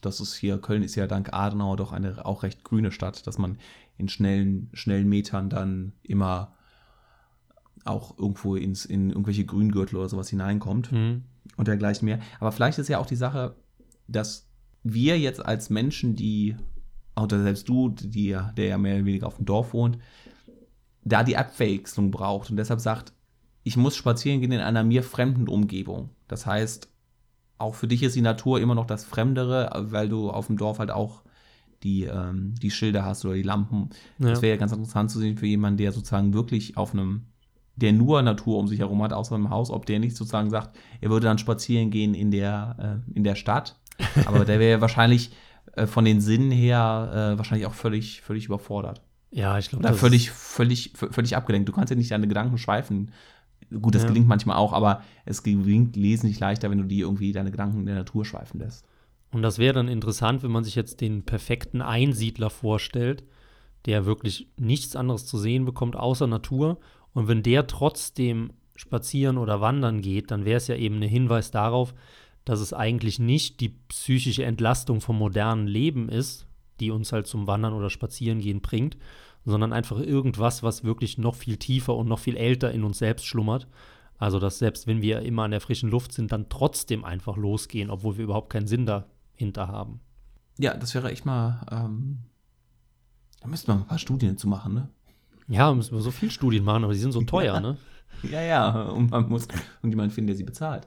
Das 0.00 0.20
ist 0.20 0.34
hier, 0.34 0.58
Köln 0.58 0.82
ist 0.82 0.94
ja 0.94 1.06
dank 1.06 1.32
Adenauer 1.32 1.76
doch 1.76 1.92
eine 1.92 2.24
auch 2.24 2.42
recht 2.42 2.64
grüne 2.64 2.90
Stadt, 2.90 3.26
dass 3.26 3.38
man 3.38 3.58
in 3.98 4.08
schnellen, 4.08 4.70
schnellen 4.72 5.08
Metern 5.08 5.50
dann 5.50 5.92
immer 6.02 6.54
auch 7.84 8.16
irgendwo 8.18 8.56
ins, 8.56 8.84
in 8.84 9.10
irgendwelche 9.10 9.44
Grüngürtel 9.44 9.98
oder 9.98 10.08
sowas 10.08 10.28
hineinkommt 10.28 10.92
mhm. 10.92 11.24
und 11.56 11.68
dergleichen 11.68 12.06
mehr. 12.06 12.20
Aber 12.40 12.52
vielleicht 12.52 12.78
ist 12.78 12.88
ja 12.88 12.98
auch 12.98 13.06
die 13.06 13.16
Sache, 13.16 13.56
dass 14.08 14.48
wir 14.82 15.18
jetzt 15.18 15.44
als 15.44 15.70
Menschen, 15.70 16.16
die, 16.16 16.56
oder 17.16 17.42
selbst 17.42 17.68
du, 17.68 17.88
die, 17.90 18.36
der 18.56 18.66
ja 18.66 18.78
mehr 18.78 18.96
oder 18.96 19.04
weniger 19.04 19.26
auf 19.26 19.36
dem 19.36 19.44
Dorf 19.44 19.72
wohnt, 19.74 19.98
da 21.04 21.24
die 21.24 21.36
Abwechslung 21.36 22.10
braucht 22.10 22.50
und 22.50 22.56
deshalb 22.56 22.80
sagt, 22.80 23.12
ich 23.64 23.76
muss 23.76 23.96
spazieren 23.96 24.40
gehen 24.40 24.52
in 24.52 24.60
einer 24.60 24.84
mir 24.84 25.02
fremden 25.02 25.48
Umgebung. 25.48 26.10
Das 26.28 26.46
heißt, 26.46 26.88
auch 27.58 27.74
für 27.74 27.86
dich 27.86 28.02
ist 28.02 28.16
die 28.16 28.22
Natur 28.22 28.60
immer 28.60 28.74
noch 28.74 28.86
das 28.86 29.04
Fremdere, 29.04 29.70
weil 29.90 30.08
du 30.08 30.30
auf 30.30 30.48
dem 30.48 30.56
Dorf 30.56 30.78
halt 30.78 30.90
auch 30.90 31.22
die, 31.82 32.04
ähm, 32.04 32.54
die 32.60 32.70
Schilder 32.70 33.04
hast 33.04 33.24
oder 33.24 33.34
die 33.34 33.42
Lampen. 33.42 33.90
Ja. 34.18 34.30
Das 34.30 34.42
wäre 34.42 34.54
ja 34.54 34.58
ganz 34.58 34.72
interessant 34.72 35.10
zu 35.10 35.18
sehen 35.18 35.36
für 35.36 35.46
jemanden, 35.46 35.78
der 35.78 35.92
sozusagen 35.92 36.34
wirklich 36.34 36.76
auf 36.76 36.92
einem, 36.92 37.26
der 37.76 37.92
nur 37.92 38.22
Natur 38.22 38.58
um 38.58 38.68
sich 38.68 38.80
herum 38.80 39.02
hat, 39.02 39.12
außer 39.12 39.36
im 39.36 39.50
Haus, 39.50 39.70
ob 39.70 39.86
der 39.86 39.98
nicht 39.98 40.16
sozusagen 40.16 40.50
sagt, 40.50 40.76
er 41.00 41.10
würde 41.10 41.26
dann 41.26 41.38
spazieren 41.38 41.90
gehen 41.90 42.14
in 42.14 42.30
der, 42.30 43.02
äh, 43.06 43.16
in 43.16 43.24
der 43.24 43.34
Stadt 43.34 43.80
aber 44.26 44.44
der 44.44 44.58
wäre 44.58 44.80
wahrscheinlich 44.80 45.30
äh, 45.74 45.86
von 45.86 46.04
den 46.04 46.20
Sinnen 46.20 46.50
her 46.50 47.32
äh, 47.34 47.38
wahrscheinlich 47.38 47.66
auch 47.66 47.74
völlig, 47.74 48.22
völlig 48.22 48.46
überfordert. 48.46 49.02
Ja, 49.30 49.58
ich 49.58 49.70
glaube. 49.70 49.86
Oder 49.86 49.94
völlig, 49.94 50.30
völlig, 50.30 50.92
völlig 50.94 51.36
abgelenkt. 51.36 51.68
Du 51.68 51.72
kannst 51.72 51.90
ja 51.90 51.96
nicht 51.96 52.10
deine 52.10 52.28
Gedanken 52.28 52.58
schweifen 52.58 53.12
Gut, 53.80 53.94
das 53.94 54.02
Ja. 54.02 54.08
gelingt 54.08 54.28
manchmal 54.28 54.56
auch, 54.56 54.72
aber 54.72 55.02
es 55.24 55.42
gelingt 55.42 55.96
wesentlich 55.96 56.40
leichter, 56.40 56.70
wenn 56.70 56.78
du 56.78 56.84
die 56.84 57.00
irgendwie 57.00 57.32
deine 57.32 57.50
Gedanken 57.50 57.80
in 57.80 57.86
der 57.86 57.94
Natur 57.94 58.24
schweifen 58.24 58.60
lässt. 58.60 58.84
Und 59.30 59.42
das 59.42 59.58
wäre 59.58 59.74
dann 59.74 59.88
interessant, 59.88 60.42
wenn 60.42 60.50
man 60.50 60.64
sich 60.64 60.74
jetzt 60.74 61.00
den 61.00 61.24
perfekten 61.24 61.80
Einsiedler 61.80 62.50
vorstellt, 62.50 63.24
der 63.86 64.04
wirklich 64.04 64.48
nichts 64.58 64.94
anderes 64.94 65.24
zu 65.26 65.38
sehen 65.38 65.64
bekommt 65.64 65.96
außer 65.96 66.26
Natur. 66.26 66.78
Und 67.14 67.28
wenn 67.28 67.42
der 67.42 67.66
trotzdem 67.66 68.52
spazieren 68.76 69.38
oder 69.38 69.60
wandern 69.60 70.02
geht, 70.02 70.30
dann 70.30 70.44
wäre 70.44 70.58
es 70.58 70.66
ja 70.66 70.76
eben 70.76 70.96
ein 70.96 71.08
Hinweis 71.08 71.50
darauf, 71.50 71.94
dass 72.44 72.60
es 72.60 72.72
eigentlich 72.72 73.18
nicht 73.18 73.60
die 73.60 73.70
psychische 73.88 74.44
Entlastung 74.44 75.00
vom 75.00 75.18
modernen 75.18 75.66
Leben 75.66 76.08
ist, 76.08 76.46
die 76.80 76.90
uns 76.90 77.12
halt 77.12 77.26
zum 77.26 77.46
Wandern 77.46 77.72
oder 77.74 77.90
Spazierengehen 77.90 78.60
bringt, 78.60 78.96
sondern 79.44 79.72
einfach 79.72 79.98
irgendwas, 79.98 80.62
was 80.62 80.84
wirklich 80.84 81.18
noch 81.18 81.34
viel 81.34 81.56
tiefer 81.56 81.94
und 81.96 82.08
noch 82.08 82.18
viel 82.18 82.36
älter 82.36 82.72
in 82.72 82.84
uns 82.84 82.98
selbst 82.98 83.26
schlummert. 83.26 83.66
Also, 84.18 84.38
dass 84.38 84.58
selbst 84.58 84.86
wenn 84.86 85.02
wir 85.02 85.20
immer 85.22 85.42
an 85.44 85.50
der 85.50 85.60
frischen 85.60 85.90
Luft 85.90 86.12
sind, 86.12 86.30
dann 86.30 86.48
trotzdem 86.48 87.04
einfach 87.04 87.36
losgehen, 87.36 87.90
obwohl 87.90 88.16
wir 88.18 88.24
überhaupt 88.24 88.50
keinen 88.50 88.68
Sinn 88.68 88.86
dahinter 88.86 89.66
haben. 89.68 90.00
Ja, 90.58 90.74
das 90.76 90.94
wäre 90.94 91.10
echt 91.10 91.26
mal, 91.26 91.66
ähm, 91.70 92.18
da 93.40 93.48
müsste 93.48 93.70
man 93.72 93.80
ein 93.80 93.86
paar 93.86 93.98
Studien 93.98 94.36
zu 94.38 94.48
machen, 94.48 94.74
ne? 94.74 94.88
Ja, 95.48 95.74
müssen 95.74 95.94
wir 95.94 96.00
so 96.02 96.12
viel 96.12 96.30
Studien 96.30 96.62
machen, 96.64 96.84
aber 96.84 96.92
die 96.92 97.00
sind 97.00 97.12
so 97.12 97.22
teuer, 97.26 97.54
Ja. 97.54 97.60
ne? 97.60 97.76
Ja, 98.22 98.40
ja, 98.40 98.82
und 98.82 99.10
man 99.10 99.28
muss 99.28 99.48
irgendjemanden 99.78 100.14
finden, 100.14 100.28
der 100.28 100.36
sie 100.36 100.44
bezahlt. 100.44 100.86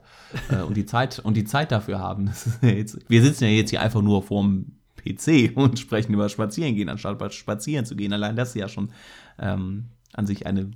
äh, 0.50 0.62
und, 0.62 0.76
die 0.76 0.86
Zeit, 0.86 1.18
und 1.18 1.34
die 1.36 1.44
Zeit 1.44 1.70
dafür 1.72 1.98
haben. 1.98 2.30
Ja 2.62 2.68
jetzt, 2.70 2.98
wir 3.08 3.22
sitzen 3.22 3.44
ja 3.44 3.50
jetzt 3.50 3.70
hier 3.70 3.82
einfach 3.82 4.00
nur 4.02 4.22
vorm 4.22 4.72
PC 4.96 5.52
und 5.56 5.78
sprechen 5.78 6.14
über 6.14 6.28
Spazierengehen, 6.28 6.88
anstatt 6.88 7.18
bei 7.18 7.28
Spazieren 7.30 7.84
zu 7.84 7.94
gehen. 7.96 8.12
Allein 8.12 8.36
das 8.36 8.50
ist 8.50 8.54
ja 8.56 8.68
schon 8.68 8.90
ähm, 9.38 9.86
an 10.14 10.26
sich 10.26 10.46
eine 10.46 10.70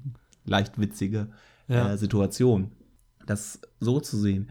leicht 0.44 0.78
witzige 0.78 1.28
Ja. 1.68 1.92
äh, 1.92 1.98
Situation, 1.98 2.70
das 3.26 3.60
so 3.80 4.00
zu 4.00 4.18
sehen. 4.18 4.50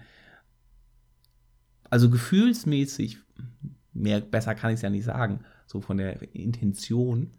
Also 1.89 2.09
gefühlsmäßig, 2.09 3.19
mehr 3.93 4.21
besser 4.21 4.55
kann 4.55 4.71
ich 4.71 4.75
es 4.75 4.81
ja 4.81 4.89
nicht 4.89 5.05
sagen, 5.05 5.41
so 5.65 5.81
von 5.81 5.97
der 5.97 6.21
Intention, 6.35 7.31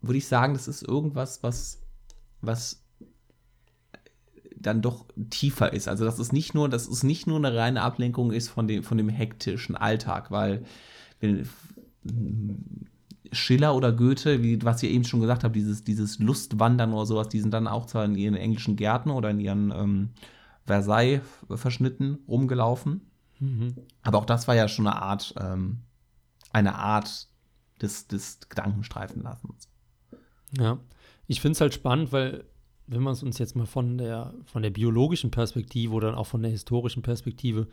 würde 0.00 0.18
ich 0.18 0.26
sagen, 0.26 0.54
das 0.54 0.66
ist 0.68 0.82
irgendwas, 0.82 1.42
was, 1.42 1.82
was 2.40 2.82
dann 4.60 4.82
doch 4.82 5.06
tiefer 5.30 5.72
ist. 5.72 5.88
Also 5.88 6.04
dass 6.04 6.18
es 6.18 6.32
nicht 6.32 6.54
nur, 6.54 6.68
dass 6.68 6.86
es 6.86 7.02
nicht 7.02 7.26
nur 7.26 7.38
eine 7.38 7.54
reine 7.54 7.82
Ablenkung 7.82 8.30
ist 8.30 8.48
von 8.48 8.68
dem, 8.68 8.82
von 8.82 8.98
dem 8.98 9.08
hektischen 9.08 9.76
Alltag, 9.76 10.30
weil 10.30 10.64
wenn, 11.20 11.48
Schiller 13.32 13.74
oder 13.74 13.92
Goethe, 13.92 14.42
wie, 14.42 14.62
was 14.62 14.82
ihr 14.82 14.90
eben 14.90 15.04
schon 15.04 15.20
gesagt 15.20 15.44
habt, 15.44 15.54
dieses, 15.54 15.84
dieses 15.84 16.18
Lustwandern 16.18 16.92
oder 16.92 17.06
sowas, 17.06 17.28
die 17.28 17.40
sind 17.40 17.52
dann 17.52 17.68
auch 17.68 17.86
zwar 17.86 18.04
in 18.04 18.16
ihren 18.16 18.34
englischen 18.34 18.76
Gärten 18.76 19.10
oder 19.10 19.30
in 19.30 19.40
ihren 19.40 19.70
ähm, 19.70 20.10
Versailles-Verschnitten 20.66 22.18
rumgelaufen. 22.28 23.02
Mhm. 23.38 23.74
Aber 24.02 24.18
auch 24.18 24.24
das 24.24 24.48
war 24.48 24.54
ja 24.54 24.68
schon 24.68 24.86
eine 24.86 25.00
Art, 25.00 25.34
ähm, 25.38 25.78
eine 26.52 26.74
Art 26.76 27.28
des, 27.80 28.08
des 28.08 28.40
Gedankenstreifenlassens. 28.48 29.68
Ja, 30.58 30.78
ich 31.26 31.40
finde 31.40 31.52
es 31.52 31.60
halt 31.60 31.74
spannend, 31.74 32.12
weil 32.12 32.44
wenn 32.90 33.02
wir 33.02 33.12
es 33.12 33.22
uns 33.22 33.38
jetzt 33.38 33.54
mal 33.54 33.66
von 33.66 33.98
der, 33.98 34.34
von 34.44 34.62
der 34.62 34.70
biologischen 34.70 35.30
Perspektive 35.30 35.94
oder 35.94 36.18
auch 36.18 36.26
von 36.26 36.42
der 36.42 36.50
historischen 36.50 37.02
Perspektive 37.02 37.68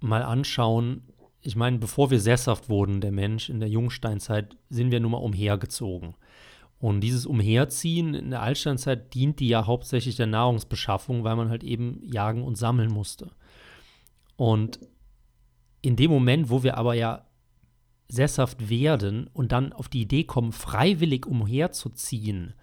mal 0.00 0.22
anschauen, 0.22 1.02
ich 1.42 1.54
meine, 1.54 1.78
bevor 1.78 2.10
wir 2.10 2.18
sesshaft 2.18 2.68
wurden, 2.68 3.00
der 3.00 3.12
Mensch 3.12 3.50
in 3.50 3.60
der 3.60 3.68
Jungsteinzeit, 3.68 4.56
sind 4.70 4.90
wir 4.90 5.00
nun 5.00 5.10
mal 5.10 5.18
umhergezogen. 5.18 6.14
Und 6.78 7.00
dieses 7.00 7.26
Umherziehen 7.26 8.14
in 8.14 8.30
der 8.30 8.42
Altsteinzeit 8.42 9.12
diente 9.12 9.44
ja 9.44 9.66
hauptsächlich 9.66 10.16
der 10.16 10.26
Nahrungsbeschaffung, 10.26 11.24
weil 11.24 11.36
man 11.36 11.50
halt 11.50 11.62
eben 11.62 12.00
jagen 12.02 12.42
und 12.42 12.56
sammeln 12.56 12.90
musste. 12.90 13.32
Und 14.36 14.80
in 15.82 15.96
dem 15.96 16.10
Moment, 16.10 16.48
wo 16.48 16.62
wir 16.62 16.78
aber 16.78 16.94
ja 16.94 17.26
sesshaft 18.08 18.70
werden 18.70 19.28
und 19.32 19.52
dann 19.52 19.72
auf 19.72 19.88
die 19.88 20.02
Idee 20.02 20.24
kommen, 20.24 20.52
freiwillig 20.52 21.26
umherzuziehen, 21.26 22.54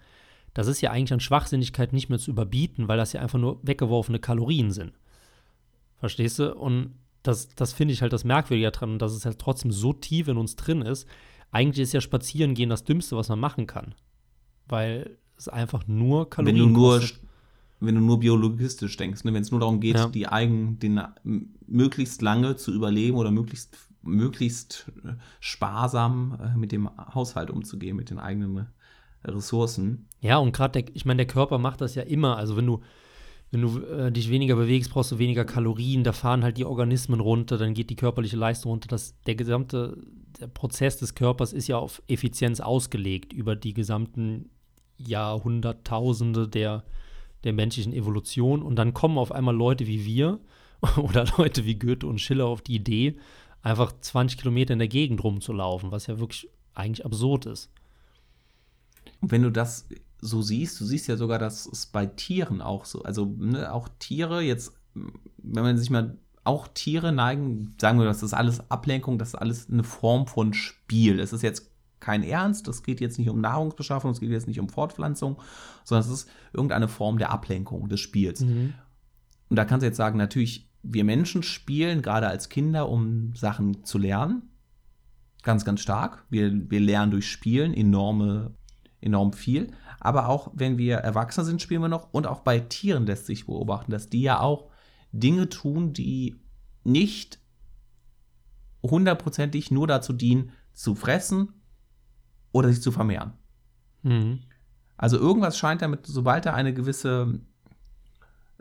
das 0.54 0.66
ist 0.66 0.80
ja 0.80 0.90
eigentlich 0.90 1.12
an 1.12 1.20
Schwachsinnigkeit 1.20 1.92
nicht 1.92 2.08
mehr 2.08 2.18
zu 2.18 2.30
überbieten, 2.30 2.88
weil 2.88 2.96
das 2.98 3.12
ja 3.12 3.20
einfach 3.20 3.38
nur 3.38 3.60
weggeworfene 3.62 4.18
Kalorien 4.18 4.70
sind. 4.72 4.92
Verstehst 5.98 6.38
du? 6.38 6.54
Und 6.54 6.94
das, 7.22 7.48
das 7.54 7.72
finde 7.72 7.92
ich 7.94 8.02
halt 8.02 8.12
das 8.12 8.24
Merkwürdige 8.24 8.70
daran, 8.70 8.98
dass 8.98 9.12
es 9.12 9.24
halt 9.26 9.38
trotzdem 9.38 9.70
so 9.70 9.92
tief 9.92 10.28
in 10.28 10.36
uns 10.38 10.56
drin 10.56 10.82
ist. 10.82 11.06
Eigentlich 11.52 11.82
ist 11.82 11.92
ja 11.92 12.00
Spazierengehen 12.00 12.70
das 12.70 12.84
Dümmste, 12.84 13.16
was 13.16 13.28
man 13.28 13.38
machen 13.40 13.66
kann. 13.66 13.94
Weil 14.66 15.18
es 15.36 15.48
einfach 15.48 15.86
nur 15.86 16.22
Wenn 16.24 16.30
Kalorien 16.30 16.58
du 16.58 16.66
nur, 16.68 16.98
kostet. 17.00 17.20
wenn 17.80 17.94
du 17.96 18.00
nur 18.00 18.20
biologistisch 18.20 18.96
denkst, 18.96 19.24
ne? 19.24 19.34
wenn 19.34 19.42
es 19.42 19.50
nur 19.50 19.60
darum 19.60 19.80
geht, 19.80 19.96
Ja. 19.96 20.08
die 20.08 20.26
Eigen, 20.28 20.78
den 20.78 21.00
möglichst 21.66 22.22
lange 22.22 22.56
zu 22.56 22.72
überleben 22.72 23.16
oder 23.16 23.30
möglichst, 23.30 23.76
möglichst 24.02 24.90
äh, 25.04 25.12
sparsam 25.40 26.38
äh, 26.42 26.56
mit 26.56 26.72
dem 26.72 26.88
Haushalt 27.14 27.50
umzugehen, 27.50 27.96
mit 27.96 28.10
den 28.10 28.18
eigenen 28.18 28.56
äh, 28.56 28.64
Ressourcen. 29.24 30.06
Ja, 30.20 30.38
und 30.38 30.52
gerade 30.52 30.84
ich 30.94 31.04
meine, 31.04 31.18
der 31.18 31.26
Körper 31.26 31.58
macht 31.58 31.80
das 31.80 31.94
ja 31.94 32.02
immer. 32.02 32.36
Also 32.36 32.56
wenn 32.56 32.66
du, 32.66 32.80
wenn 33.50 33.62
du 33.62 33.80
äh, 33.80 34.12
dich 34.12 34.30
weniger 34.30 34.56
bewegst, 34.56 34.90
brauchst 34.90 35.12
du 35.12 35.18
weniger 35.18 35.44
Kalorien, 35.44 36.04
da 36.04 36.12
fahren 36.12 36.44
halt 36.44 36.56
die 36.56 36.64
Organismen 36.64 37.20
runter, 37.20 37.58
dann 37.58 37.74
geht 37.74 37.90
die 37.90 37.96
körperliche 37.96 38.36
Leistung 38.36 38.72
runter. 38.72 38.88
Das, 38.88 39.20
der 39.22 39.34
gesamte 39.34 39.96
der 40.40 40.46
Prozess 40.46 40.96
des 40.96 41.14
Körpers 41.14 41.52
ist 41.52 41.68
ja 41.68 41.78
auf 41.78 42.02
Effizienz 42.08 42.60
ausgelegt 42.60 43.32
über 43.32 43.56
die 43.56 43.74
gesamten 43.74 44.50
Jahrhunderttausende 44.96 46.48
der, 46.48 46.84
der 47.44 47.52
menschlichen 47.52 47.92
Evolution. 47.92 48.62
Und 48.62 48.76
dann 48.76 48.94
kommen 48.94 49.18
auf 49.18 49.32
einmal 49.32 49.54
Leute 49.54 49.86
wie 49.86 50.04
wir 50.04 50.40
oder 50.96 51.26
Leute 51.36 51.64
wie 51.64 51.78
Goethe 51.78 52.06
und 52.06 52.20
Schiller 52.20 52.46
auf 52.46 52.62
die 52.62 52.76
Idee, 52.76 53.16
einfach 53.62 53.92
20 54.00 54.38
Kilometer 54.38 54.72
in 54.72 54.78
der 54.78 54.88
Gegend 54.88 55.22
rumzulaufen, 55.22 55.90
was 55.90 56.06
ja 56.06 56.18
wirklich 56.18 56.48
eigentlich 56.74 57.04
absurd 57.04 57.46
ist. 57.46 57.70
Und 59.20 59.30
wenn 59.32 59.42
du 59.42 59.50
das 59.50 59.86
so 60.20 60.42
siehst, 60.42 60.80
du 60.80 60.84
siehst 60.84 61.08
ja 61.08 61.16
sogar, 61.16 61.38
dass 61.38 61.66
es 61.66 61.86
bei 61.86 62.06
Tieren 62.06 62.60
auch 62.60 62.84
so, 62.84 63.02
also 63.02 63.34
ne, 63.38 63.72
auch 63.72 63.88
Tiere 63.98 64.40
jetzt, 64.42 64.72
wenn 64.94 65.62
man 65.62 65.78
sich 65.78 65.90
mal, 65.90 66.16
auch 66.44 66.68
Tiere 66.68 67.12
neigen, 67.12 67.74
sagen 67.78 67.98
wir, 67.98 68.06
das 68.06 68.22
ist 68.22 68.32
alles 68.32 68.70
Ablenkung, 68.70 69.18
das 69.18 69.28
ist 69.28 69.34
alles 69.34 69.70
eine 69.70 69.84
Form 69.84 70.26
von 70.26 70.54
Spiel. 70.54 71.20
Es 71.20 71.32
ist 71.32 71.42
jetzt 71.42 71.70
kein 72.00 72.22
Ernst, 72.22 72.66
es 72.66 72.82
geht 72.82 73.00
jetzt 73.00 73.18
nicht 73.18 73.28
um 73.28 73.40
Nahrungsbeschaffung, 73.40 74.10
es 74.10 74.20
geht 74.20 74.30
jetzt 74.30 74.48
nicht 74.48 74.58
um 74.58 74.68
Fortpflanzung, 74.68 75.36
sondern 75.84 76.08
es 76.08 76.12
ist 76.12 76.30
irgendeine 76.52 76.88
Form 76.88 77.18
der 77.18 77.30
Ablenkung 77.30 77.88
des 77.88 78.00
Spiels. 78.00 78.40
Und 79.50 79.56
da 79.56 79.64
kannst 79.64 79.82
du 79.82 79.86
jetzt 79.86 79.98
sagen, 79.98 80.16
natürlich, 80.16 80.68
wir 80.82 81.04
Menschen 81.04 81.42
spielen 81.42 82.00
gerade 82.00 82.26
als 82.28 82.48
Kinder, 82.48 82.88
um 82.88 83.34
Sachen 83.34 83.84
zu 83.84 83.98
lernen. 83.98 84.42
Ganz, 85.42 85.64
ganz 85.64 85.80
stark. 85.80 86.24
Wir, 86.30 86.70
wir 86.70 86.80
lernen 86.80 87.10
durch 87.12 87.30
Spielen 87.30 87.74
enorme, 87.74 88.54
enorm 89.00 89.32
viel. 89.32 89.72
Aber 89.98 90.28
auch 90.28 90.50
wenn 90.54 90.78
wir 90.78 90.96
Erwachsene 90.96 91.44
sind, 91.44 91.62
spielen 91.62 91.82
wir 91.82 91.88
noch. 91.88 92.12
Und 92.12 92.26
auch 92.26 92.40
bei 92.40 92.60
Tieren 92.60 93.06
lässt 93.06 93.26
sich 93.26 93.46
beobachten, 93.46 93.92
dass 93.92 94.08
die 94.08 94.22
ja 94.22 94.40
auch 94.40 94.70
Dinge 95.12 95.48
tun, 95.48 95.92
die 95.92 96.40
nicht 96.84 97.38
hundertprozentig 98.82 99.70
nur 99.70 99.86
dazu 99.86 100.12
dienen, 100.12 100.52
zu 100.72 100.94
fressen 100.94 101.60
oder 102.52 102.70
sich 102.70 102.82
zu 102.82 102.92
vermehren. 102.92 103.34
Mhm. 104.02 104.40
Also 104.96 105.18
irgendwas 105.18 105.58
scheint 105.58 105.82
damit, 105.82 106.06
sobald 106.06 106.46
da 106.46 106.54
eine 106.54 106.72
gewisse, 106.72 107.40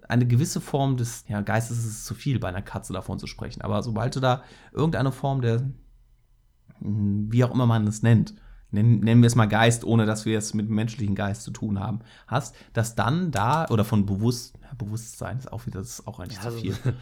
eine 0.08 0.28
gewisse 0.28 0.62
Form 0.62 0.98
des, 0.98 1.24
ja, 1.28 1.42
Geistes 1.42 1.80
ist 1.80 1.86
es 1.86 2.06
zu 2.06 2.16
viel, 2.16 2.40
bei 2.40 2.50
einer 2.50 2.62
Katze 2.62 2.94
davon 2.94 3.20
zu 3.20 3.28
sprechen, 3.28 3.62
aber 3.62 3.84
sobald 3.84 4.16
du 4.16 4.20
da 4.20 4.44
irgendeine 4.72 5.12
Form 5.12 5.42
der, 5.42 5.70
wie 6.80 7.44
auch 7.44 7.54
immer 7.54 7.66
man 7.66 7.88
es 7.88 8.04
nennt, 8.04 8.34
nennen, 8.72 9.00
nennen 9.00 9.22
wir 9.22 9.28
es 9.28 9.36
mal 9.36 9.46
Geist, 9.48 9.84
ohne 9.84 10.06
dass 10.06 10.26
wir 10.26 10.38
es 10.38 10.54
mit 10.54 10.70
menschlichen 10.70 11.16
Geist 11.16 11.44
zu 11.44 11.52
tun 11.52 11.80
haben, 11.80 12.00
hast, 12.28 12.56
dass 12.74 12.96
dann 12.96 13.32
da, 13.32 13.68
oder 13.70 13.84
von 13.86 14.06
Bewusst, 14.06 14.56
ja, 14.62 14.74
Bewusstsein 14.78 15.38
ist 15.38 15.52
auch 15.52 15.66
wieder, 15.66 15.80
das 15.80 16.00
ist 16.00 16.08
auch 16.08 16.20
eigentlich 16.20 16.38
Ja, 16.38 16.44
zu 16.44 16.52
so- 16.52 16.58
viel. 16.60 16.76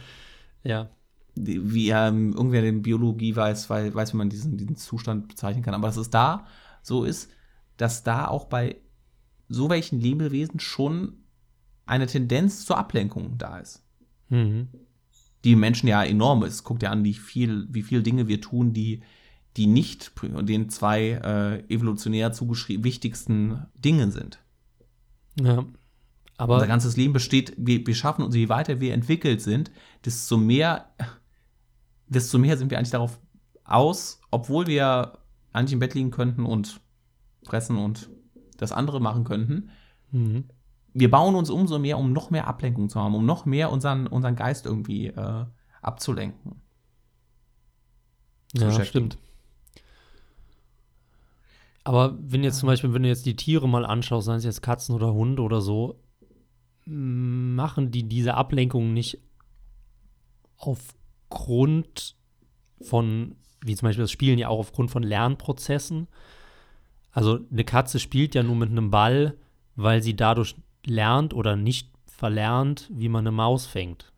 Ja. 0.64 0.90
Die- 1.36 1.72
Wie 1.72 1.90
ähm, 1.90 2.32
irgendwer 2.32 2.62
den 2.62 2.82
Biologie 2.82 3.36
weiß, 3.36 3.70
weil, 3.70 3.94
weiß, 3.94 4.12
wie 4.12 4.16
man 4.16 4.28
diesen, 4.28 4.56
diesen 4.56 4.76
Zustand 4.76 5.28
bezeichnen 5.28 5.62
kann. 5.62 5.74
Aber 5.74 5.86
dass 5.86 5.96
es 5.96 6.10
da 6.10 6.46
so 6.82 7.04
ist, 7.04 7.30
dass 7.76 8.02
da 8.02 8.26
auch 8.26 8.46
bei 8.46 8.76
so 9.48 9.70
welchen 9.70 10.00
Lebewesen 10.00 10.58
schon 10.58 11.18
eine 11.86 12.06
Tendenz 12.06 12.66
zur 12.66 12.76
Ablenkung 12.76 13.38
da 13.38 13.58
ist. 13.58 13.82
Mhm. 14.30 14.68
Die 15.44 15.54
Menschen 15.54 15.86
ja 15.88 16.02
enorm 16.02 16.42
ist. 16.42 16.64
Guckt 16.64 16.82
ja 16.82 16.90
an, 16.90 17.04
wie 17.04 17.14
viel, 17.14 17.66
wie 17.70 17.82
viel 17.82 18.02
Dinge 18.02 18.26
wir 18.26 18.40
tun, 18.40 18.72
die, 18.72 19.02
die 19.58 19.66
nicht 19.66 20.12
den 20.22 20.68
zwei 20.68 21.10
äh, 21.10 21.74
evolutionär 21.74 22.32
zugeschrieben 22.32 22.84
wichtigsten 22.84 23.66
Dingen 23.74 24.12
sind. 24.12 24.38
Ja. 25.38 25.64
Aber 26.36 26.54
Unser 26.54 26.68
ganzes 26.68 26.96
Leben 26.96 27.12
besteht, 27.12 27.54
wir, 27.58 27.84
wir 27.84 27.94
schaffen 27.96 28.24
uns, 28.24 28.36
je 28.36 28.48
weiter 28.48 28.78
wir 28.78 28.94
entwickelt 28.94 29.42
sind, 29.42 29.72
desto 30.04 30.36
mehr, 30.36 30.94
desto 32.06 32.38
mehr 32.38 32.56
sind 32.56 32.70
wir 32.70 32.78
eigentlich 32.78 32.90
darauf 32.90 33.18
aus, 33.64 34.20
obwohl 34.30 34.68
wir 34.68 35.18
eigentlich 35.52 35.72
im 35.72 35.80
Bett 35.80 35.94
liegen 35.94 36.12
könnten 36.12 36.46
und 36.46 36.80
fressen 37.42 37.76
und 37.76 38.08
das 38.56 38.70
andere 38.70 39.00
machen 39.00 39.24
könnten, 39.24 39.70
mhm. 40.12 40.44
wir 40.92 41.10
bauen 41.10 41.34
uns 41.34 41.50
umso 41.50 41.80
mehr, 41.80 41.98
um 41.98 42.12
noch 42.12 42.30
mehr 42.30 42.46
Ablenkung 42.46 42.88
zu 42.88 43.00
haben, 43.00 43.16
um 43.16 43.26
noch 43.26 43.44
mehr 43.44 43.72
unseren, 43.72 44.06
unseren 44.06 44.36
Geist 44.36 44.66
irgendwie 44.66 45.08
äh, 45.08 45.44
abzulenken. 45.82 46.62
Zu 48.56 48.64
Ja, 48.64 48.84
stimmt. 48.84 49.18
Aber 51.88 52.18
wenn 52.20 52.44
jetzt 52.44 52.58
zum 52.58 52.66
Beispiel, 52.66 52.92
wenn 52.92 53.02
du 53.02 53.08
jetzt 53.08 53.24
die 53.24 53.34
Tiere 53.34 53.66
mal 53.66 53.86
anschaust, 53.86 54.26
seien 54.26 54.36
es 54.36 54.44
jetzt 54.44 54.60
Katzen 54.60 54.94
oder 54.94 55.14
Hunde 55.14 55.40
oder 55.40 55.62
so, 55.62 55.98
machen 56.84 57.90
die 57.90 58.02
diese 58.02 58.34
Ablenkung 58.34 58.92
nicht 58.92 59.18
aufgrund 60.58 62.14
von, 62.82 63.36
wie 63.64 63.74
zum 63.74 63.88
Beispiel 63.88 64.04
das 64.04 64.10
Spielen 64.10 64.38
ja 64.38 64.48
auch 64.48 64.58
aufgrund 64.58 64.90
von 64.90 65.02
Lernprozessen. 65.02 66.08
Also 67.10 67.40
eine 67.50 67.64
Katze 67.64 67.98
spielt 68.00 68.34
ja 68.34 68.42
nur 68.42 68.56
mit 68.56 68.68
einem 68.70 68.90
Ball, 68.90 69.38
weil 69.74 70.02
sie 70.02 70.14
dadurch 70.14 70.56
lernt 70.84 71.32
oder 71.32 71.56
nicht 71.56 71.90
verlernt, 72.04 72.90
wie 72.92 73.08
man 73.08 73.26
eine 73.26 73.32
Maus 73.32 73.64
fängt. 73.64 74.12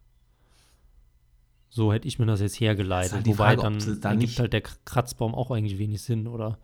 So 1.68 1.92
hätte 1.92 2.08
ich 2.08 2.18
mir 2.18 2.26
das 2.26 2.40
jetzt 2.40 2.58
hergeleitet. 2.58 3.12
halt 3.12 3.26
Wobei 3.28 3.54
Frage, 3.54 3.62
dann 3.62 3.78
sie 3.78 4.00
da 4.00 4.08
ergibt 4.10 4.30
nicht- 4.30 4.40
halt 4.40 4.52
der 4.54 4.62
Kratzbaum 4.62 5.36
auch 5.36 5.52
eigentlich 5.52 5.78
wenig 5.78 6.02
Sinn, 6.02 6.26
oder? 6.26 6.58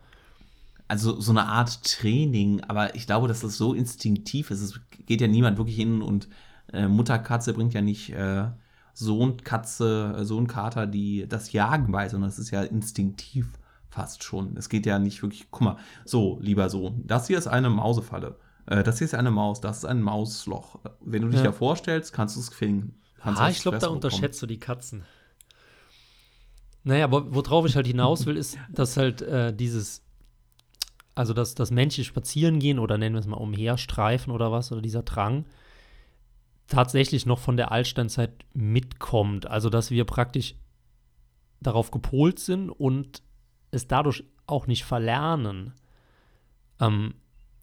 Also 0.87 1.19
so 1.19 1.31
eine 1.31 1.45
Art 1.45 1.83
Training, 1.83 2.61
aber 2.61 2.95
ich 2.95 3.05
glaube, 3.05 3.27
dass 3.27 3.41
das 3.41 3.57
so 3.57 3.73
instinktiv 3.73 4.51
ist. 4.51 4.61
Es 4.61 4.79
geht 5.05 5.19
ja 5.21 5.27
niemand 5.27 5.57
wirklich 5.57 5.75
hin 5.75 6.01
und 6.01 6.29
äh, 6.71 6.87
Mutterkatze 6.87 7.53
bringt 7.53 7.73
ja 7.73 7.81
nicht 7.81 8.09
äh, 8.11 8.45
Sohnkatze, 8.93 10.15
äh, 10.17 10.23
Sohnkater, 10.25 10.87
die 10.87 11.27
das 11.27 11.51
Jagen 11.51 11.91
bei, 11.91 12.07
sondern 12.09 12.29
es 12.29 12.39
ist 12.39 12.51
ja 12.51 12.63
instinktiv 12.63 13.47
fast 13.89 14.23
schon. 14.23 14.55
Es 14.57 14.69
geht 14.69 14.85
ja 14.85 14.99
nicht 14.99 15.21
wirklich, 15.21 15.47
guck 15.51 15.61
mal, 15.61 15.77
so, 16.05 16.39
lieber 16.41 16.69
Sohn, 16.69 17.03
das 17.05 17.27
hier 17.27 17.37
ist 17.37 17.47
eine 17.47 17.69
Mausefalle. 17.69 18.37
Äh, 18.65 18.83
das 18.83 18.97
hier 18.97 19.05
ist 19.05 19.15
eine 19.15 19.31
Maus, 19.31 19.61
das 19.61 19.79
ist 19.79 19.85
ein 19.85 20.01
Mausloch. 20.01 20.79
Wenn 21.01 21.21
du 21.23 21.29
dich 21.29 21.39
Ja. 21.39 21.47
da 21.47 21.51
vorstellst, 21.51 22.13
kannst 22.13 22.35
du 22.35 22.39
es 22.39 22.49
finden. 22.49 22.95
Ah, 23.21 23.49
ich 23.49 23.61
glaube, 23.61 23.79
da 23.79 23.87
unterschätzt 23.87 24.41
du 24.41 24.45
die 24.45 24.59
Katzen. 24.59 25.03
Naja, 26.83 27.03
aber 27.03 27.33
worauf 27.35 27.65
ich 27.65 27.75
halt 27.75 27.87
hinaus 27.87 28.25
will, 28.25 28.37
ist, 28.37 28.57
dass 28.71 28.95
halt 28.95 29.21
äh, 29.21 29.53
dieses, 29.53 30.03
also 31.17 31.33
dass 31.33 31.55
das 31.55 31.71
Männchen 31.71 32.03
spazieren 32.03 32.59
gehen 32.59 32.77
oder 32.79 32.97
nennen 32.97 33.15
wir 33.15 33.19
es 33.19 33.27
mal 33.27 33.37
umherstreifen 33.37 34.31
oder 34.31 34.51
was, 34.51 34.71
oder 34.71 34.81
dieser 34.81 35.03
Drang, 35.03 35.45
tatsächlich 36.67 37.25
noch 37.25 37.39
von 37.39 37.57
der 37.57 37.71
Altsteinzeit 37.71 38.31
mitkommt. 38.53 39.47
Also 39.47 39.69
dass 39.69 39.89
wir 39.89 40.05
praktisch 40.05 40.55
darauf 41.59 41.89
gepolt 41.91 42.39
sind 42.39 42.69
und 42.69 43.23
es 43.71 43.87
dadurch 43.87 44.23
auch 44.45 44.67
nicht 44.67 44.85
verlernen, 44.85 45.73
ähm, 46.79 47.15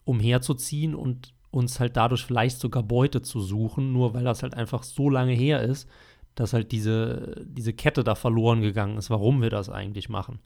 umherzuziehen 0.04 0.94
und 0.94 1.32
uns 1.50 1.78
halt 1.78 1.96
dadurch 1.96 2.24
vielleicht 2.24 2.58
sogar 2.58 2.82
Beute 2.82 3.22
zu 3.22 3.40
suchen, 3.40 3.92
nur 3.92 4.14
weil 4.14 4.24
das 4.24 4.42
halt 4.42 4.54
einfach 4.54 4.82
so 4.82 5.08
lange 5.08 5.32
her 5.32 5.62
ist, 5.62 5.88
dass 6.34 6.52
halt 6.52 6.72
diese, 6.72 7.44
diese 7.46 7.72
Kette 7.72 8.02
da 8.02 8.16
verloren 8.16 8.60
gegangen 8.60 8.98
ist, 8.98 9.10
warum 9.10 9.40
wir 9.40 9.50
das 9.50 9.70
eigentlich 9.70 10.08
machen. 10.08 10.40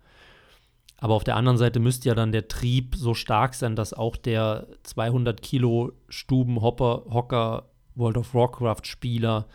Aber 0.98 1.14
auf 1.14 1.24
der 1.24 1.36
anderen 1.36 1.58
Seite 1.58 1.78
müsste 1.78 2.08
ja 2.08 2.14
dann 2.14 2.32
der 2.32 2.48
Trieb 2.48 2.96
so 2.96 3.14
stark 3.14 3.54
sein, 3.54 3.76
dass 3.76 3.94
auch 3.94 4.16
der 4.16 4.66
200 4.82 5.40
Kilo 5.40 5.92
Stubenhopper, 6.08 7.04
Hocker, 7.10 7.70
World 7.94 8.18
of 8.18 8.34
Warcraft 8.34 8.82
Spieler 8.84 9.46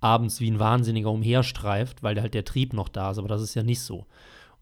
abends 0.00 0.40
wie 0.40 0.50
ein 0.50 0.58
Wahnsinniger 0.58 1.10
umherstreift, 1.10 2.02
weil 2.02 2.20
halt 2.20 2.34
der 2.34 2.44
Trieb 2.44 2.74
noch 2.74 2.88
da 2.88 3.10
ist. 3.10 3.18
Aber 3.18 3.28
das 3.28 3.42
ist 3.42 3.54
ja 3.54 3.62
nicht 3.62 3.80
so. 3.80 4.06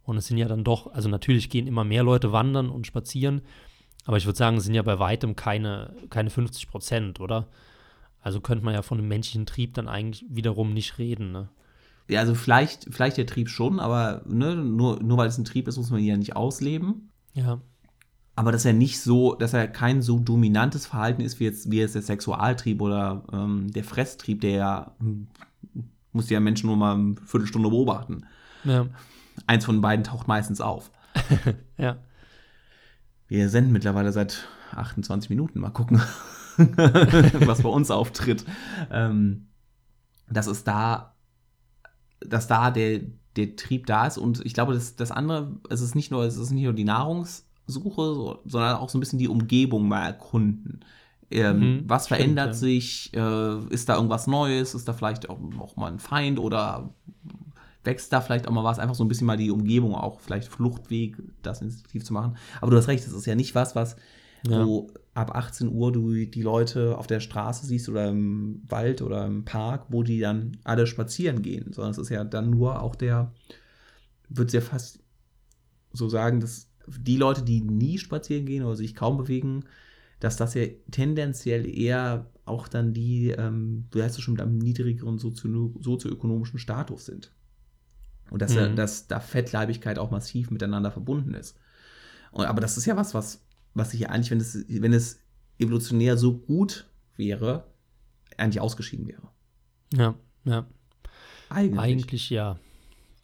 Und 0.05 0.17
es 0.17 0.27
sind 0.27 0.39
ja 0.39 0.49
dann 0.49 0.65
doch, 0.65 0.93
also 0.93 1.09
natürlich 1.09 1.51
gehen 1.51 1.67
immer 1.67 1.85
mehr 1.85 2.03
Leute 2.03 2.33
wandern 2.33 2.71
und 2.71 2.87
spazieren, 2.87 3.43
aber 4.07 4.17
ich 4.17 4.25
würde 4.25 4.39
sagen, 4.39 4.57
es 4.57 4.65
sind 4.65 4.73
ja 4.73 4.81
bei 4.81 4.99
weitem 4.99 5.37
keine, 5.37 5.95
keine 6.09 6.31
50 6.31 6.69
Prozent, 6.69 7.21
oder? 7.21 7.49
Also 8.23 8.41
könnte 8.41 8.65
man 8.65 8.73
ja 8.73 8.81
von 8.81 8.97
einem 8.97 9.09
menschlichen 9.09 9.45
Trieb 9.45 9.75
dann 9.75 9.87
eigentlich 9.87 10.25
wiederum 10.31 10.73
nicht 10.73 10.99
reden, 10.99 11.31
ne? 11.31 11.51
Ja, 12.09 12.21
also 12.21 12.35
vielleicht, 12.35 12.87
vielleicht 12.91 13.19
der 13.19 13.27
Trieb 13.27 13.49
schon, 13.51 13.81
aber 13.81 14.23
ne, 14.27 14.57
nur, 14.57 15.03
nur 15.03 15.19
weil 15.19 15.29
es 15.29 15.39
ein 15.39 15.45
Trieb 15.45 15.69
ist, 15.69 15.77
muss 15.77 15.91
man 15.91 16.01
ihn 16.01 16.07
ja 16.07 16.17
nicht 16.17 16.37
ausleben. 16.37 17.11
Ja. 17.35 17.61
Aber 18.35 18.53
dass 18.53 18.65
er 18.65 18.73
nicht 18.73 19.01
so, 19.01 19.35
dass 19.35 19.53
er 19.53 19.69
kein 19.69 20.01
so 20.01 20.19
dominantes 20.19 20.87
Verhalten 20.87 21.23
ist 21.23 21.41
wie 21.41 21.45
jetzt, 21.45 21.71
wie 21.71 21.79
jetzt 21.79 21.97
der 21.97 22.03
Sexualtrieb 22.03 22.81
oder 22.81 23.25
ähm, 23.33 23.71
der 23.73 23.85
Fresstrieb, 23.85 24.41
der 24.41 24.51
ja, 24.51 24.93
hm, 25.01 25.27
muss 26.13 26.31
ja 26.31 26.41
Menschen 26.41 26.69
nur 26.69 26.77
mal 26.77 26.95
eine 26.95 27.17
Viertelstunde 27.27 27.69
beobachten. 27.69 28.25
Ja. 28.65 28.87
Eins 29.47 29.65
von 29.65 29.81
beiden 29.81 30.05
taucht 30.05 30.29
meistens 30.29 30.61
auf. 30.61 30.91
Ja. 31.77 31.99
Wir 33.29 33.51
senden 33.51 33.73
mittlerweile 33.73 34.11
seit 34.11 34.49
28 34.73 35.31
Minuten. 35.31 35.61
Mal 35.61 35.71
gucken, 35.71 36.01
was 36.57 37.63
bei 37.63 37.69
uns 37.69 37.91
auftritt. 37.91 38.45
Ähm, 38.91 39.49
dass 40.29 40.47
es 40.47 40.65
da, 40.65 41.15
dass 42.21 42.47
da 42.47 42.71
der, 42.71 43.01
der 43.37 43.57
Trieb 43.57 43.87
da 43.87 44.07
ist. 44.07 44.19
Und 44.19 44.45
ich 44.45 44.55
glaube, 44.55 44.75
das, 44.75 44.97
das 44.97 45.11
andere, 45.11 45.53
es 45.71 45.81
ist 45.81 45.95
nicht 45.95 46.11
nur, 46.11 46.25
es 46.25 46.37
ist 46.37 46.51
nicht 46.51 46.65
nur 46.65 46.73
die 46.73 46.85
Nahrungssuche, 46.85 47.45
so, 48.15 48.39
sondern 48.45 48.77
auch 48.77 48.89
so 48.89 48.99
ein 48.99 49.01
bisschen 49.01 49.19
die 49.19 49.29
Umgebung 49.29 49.89
mal 49.89 50.07
erkunden. 50.07 50.81
Ähm, 51.31 51.59
Mhm, 51.59 51.85
was 51.87 52.07
stimmt, 52.07 52.19
verändert 52.21 52.47
ja. 52.49 52.53
sich? 52.55 53.13
Äh, 53.15 53.59
ist 53.69 53.89
da 53.89 53.97
irgendwas 53.97 54.27
Neues? 54.27 54.75
Ist 54.75 54.89
da 54.89 54.93
vielleicht 54.95 55.29
auch, 55.29 55.39
auch 55.59 55.77
mal 55.77 55.93
ein 55.93 55.99
Feind 55.99 56.39
oder 56.39 56.91
wächst 57.85 58.13
da 58.13 58.21
vielleicht 58.21 58.49
auch 58.49 58.53
mal 58.53 58.65
was? 58.65 58.79
Einfach 58.79 58.95
so 58.95 59.05
ein 59.05 59.09
bisschen 59.09 59.27
mal 59.27 59.37
die 59.37 59.51
Umgebung 59.51 59.95
auch, 59.95 60.21
vielleicht 60.21 60.49
Fluchtweg, 60.49 61.17
das 61.43 61.61
instinktiv 61.63 62.05
zu 62.05 62.13
machen. 62.13 62.37
Aber 62.61 62.71
du 62.71 62.77
hast 62.77 62.89
recht, 62.89 63.07
das 63.07 63.13
ist 63.13 63.27
ja 63.27 63.35
nicht 63.35 63.55
was, 63.55 63.75
was 63.77 63.97
Ja. 64.47 64.65
wo 64.65 64.89
ab 65.19 65.35
18 65.35 65.69
Uhr 65.69 65.91
du 65.91 66.13
die 66.13 66.43
Leute 66.43 66.97
auf 66.97 67.09
der 67.09 67.19
Straße 67.19 67.67
siehst 67.67 67.89
oder 67.89 68.09
im 68.09 68.63
Wald 68.69 69.03
oder 69.03 69.27
im 69.27 69.45
Park, 69.45 69.87
wo 69.89 70.05
die 70.05 70.21
dann 70.21 70.59
alle 70.63 70.87
spazieren 70.87 71.43
gehen, 71.43 71.73
sondern 71.73 71.91
es 71.91 71.99
ist 71.99 72.09
ja 72.09 72.23
dann 72.23 72.51
nur 72.51 72.81
auch 72.81 72.95
der, 72.95 73.33
würde 74.29 74.53
ja 74.53 74.61
fast 74.61 75.01
so 75.93 76.09
sagen, 76.09 76.39
dass 76.39 76.71
die 76.87 77.17
Leute, 77.17 77.43
die 77.43 77.61
nie 77.61 77.99
spazieren 77.99 78.47
gehen 78.47 78.63
oder 78.63 78.77
sich 78.77 78.95
kaum 78.95 79.17
bewegen, 79.17 79.65
dass 80.21 80.37
das 80.37 80.55
ja 80.55 80.67
tendenziell 80.91 81.67
eher 81.69 82.31
auch 82.45 82.69
dann 82.69 82.95
die, 82.95 83.31
ähm, 83.31 83.87
du 83.91 84.03
hast 84.03 84.17
ja 84.17 84.23
schon 84.23 84.35
mit 84.35 84.41
einem 84.41 84.59
niedrigeren 84.59 85.19
sozio 85.19 85.75
sozioökonomischen 85.81 86.61
Status 86.61 87.07
sind. 87.07 87.33
Und 88.31 88.41
dass, 88.41 88.55
ja, 88.55 88.69
Mhm. 88.69 88.77
dass 88.77 89.09
da 89.09 89.19
Fettleibigkeit 89.19 89.99
auch 89.99 90.11
massiv 90.11 90.51
miteinander 90.51 90.93
verbunden 90.93 91.35
ist. 91.35 91.59
Und, 92.31 92.47
aber 92.47 92.61
das 92.61 92.77
ist 92.77 92.87
ja 92.87 92.97
was, 92.97 93.15
was, 93.15 93.48
was 93.75 93.91
sich 93.91 94.01
ja 94.01 94.09
eigentlich, 94.09 94.31
wenn 94.31 94.41
es, 94.41 94.65
wenn 94.69 94.93
es 94.93 95.21
evolutionär 95.59 96.17
so 96.17 96.37
gut 96.39 96.89
wäre, 97.17 97.65
eigentlich 98.37 98.61
ausgeschieden 98.61 99.07
wäre. 99.09 99.29
Ja, 99.93 100.15
ja. 100.45 100.67
Eigentlich. 101.49 101.81
Eigentlich 101.81 102.31
ja. 102.31 102.59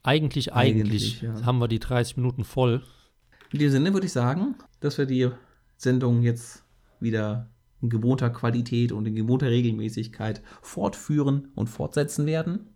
Eigentlich, 0.02 0.52
Eigentlich, 0.52 1.22
eigentlich. 1.22 1.22
ja. 1.22 1.46
Haben 1.46 1.58
wir 1.58 1.68
die 1.68 1.78
30 1.78 2.18
Minuten 2.18 2.44
voll. 2.44 2.82
In 3.52 3.58
dem 3.58 3.70
Sinne 3.70 3.92
würde 3.94 4.06
ich 4.06 4.12
sagen, 4.12 4.54
dass 4.80 4.98
wir 4.98 5.06
die 5.06 5.30
Sendung 5.76 6.22
jetzt 6.22 6.64
wieder 7.00 7.50
in 7.80 7.88
gewohnter 7.88 8.30
Qualität 8.30 8.92
und 8.92 9.06
in 9.06 9.14
gewohnter 9.14 9.48
Regelmäßigkeit 9.48 10.42
fortführen 10.60 11.48
und 11.54 11.68
fortsetzen 11.68 12.26
werden. 12.26 12.74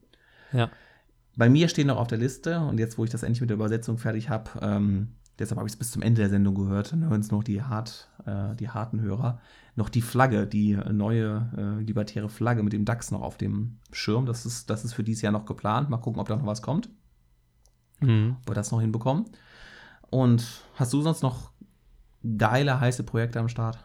Ja. 0.52 0.70
Bei 1.36 1.48
mir 1.48 1.68
stehen 1.68 1.88
noch 1.88 1.98
auf 1.98 2.08
der 2.08 2.18
Liste, 2.18 2.60
und 2.60 2.78
jetzt, 2.78 2.98
wo 2.98 3.04
ich 3.04 3.10
das 3.10 3.22
endlich 3.22 3.40
mit 3.40 3.50
der 3.50 3.56
Übersetzung 3.56 3.98
fertig 3.98 4.28
habe, 4.28 4.50
ähm, 4.60 5.08
deshalb 5.38 5.58
habe 5.58 5.68
ich 5.68 5.72
es 5.74 5.78
bis 5.78 5.90
zum 5.90 6.02
Ende 6.02 6.20
der 6.22 6.30
Sendung 6.30 6.54
gehört, 6.54 6.92
dann 6.92 7.04
hören 7.08 7.20
es 7.20 7.30
noch 7.30 7.44
die, 7.44 7.62
hart, 7.62 8.10
äh, 8.26 8.54
die 8.56 8.68
harten 8.68 9.00
Hörer, 9.00 9.40
noch 9.76 9.88
die 9.88 10.02
Flagge, 10.02 10.46
die 10.46 10.76
neue 10.92 11.50
äh, 11.56 11.82
libertäre 11.82 12.28
Flagge 12.28 12.62
mit 12.62 12.72
dem 12.72 12.84
DAX 12.84 13.10
noch 13.10 13.22
auf 13.22 13.36
dem 13.38 13.78
Schirm. 13.92 14.26
Das 14.26 14.44
ist, 14.46 14.68
das 14.70 14.84
ist 14.84 14.92
für 14.94 15.04
dieses 15.04 15.22
Jahr 15.22 15.32
noch 15.32 15.44
geplant. 15.46 15.88
Mal 15.90 15.98
gucken, 15.98 16.20
ob 16.20 16.28
da 16.28 16.36
noch 16.36 16.46
was 16.46 16.62
kommt, 16.62 16.88
Mhm. 18.00 18.36
ob 18.40 18.50
wir 18.50 18.54
das 18.54 18.70
noch 18.72 18.80
hinbekommen. 18.80 19.26
Und 20.10 20.62
hast 20.76 20.92
du 20.92 21.02
sonst 21.02 21.22
noch 21.22 21.52
geile, 22.36 22.80
heiße 22.80 23.02
Projekte 23.04 23.40
am 23.40 23.48
Start? 23.48 23.84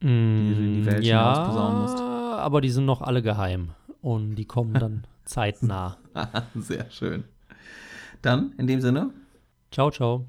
du 0.00 0.06
in 0.08 0.74
die 0.80 0.86
Welt 0.86 1.04
ja, 1.04 1.30
hinaus 1.34 1.48
posaunen 1.48 1.82
musst. 1.82 2.00
aber 2.00 2.60
die 2.62 2.70
sind 2.70 2.86
noch 2.86 3.02
alle 3.02 3.20
geheim. 3.22 3.72
Und 4.00 4.36
die 4.36 4.46
kommen 4.46 4.72
dann 4.72 5.04
zeitnah. 5.26 5.98
Sehr 6.54 6.90
schön. 6.90 7.24
Dann, 8.22 8.52
in 8.56 8.66
dem 8.66 8.80
Sinne, 8.80 9.10
Ciao, 9.70 9.90
ciao. 9.90 10.24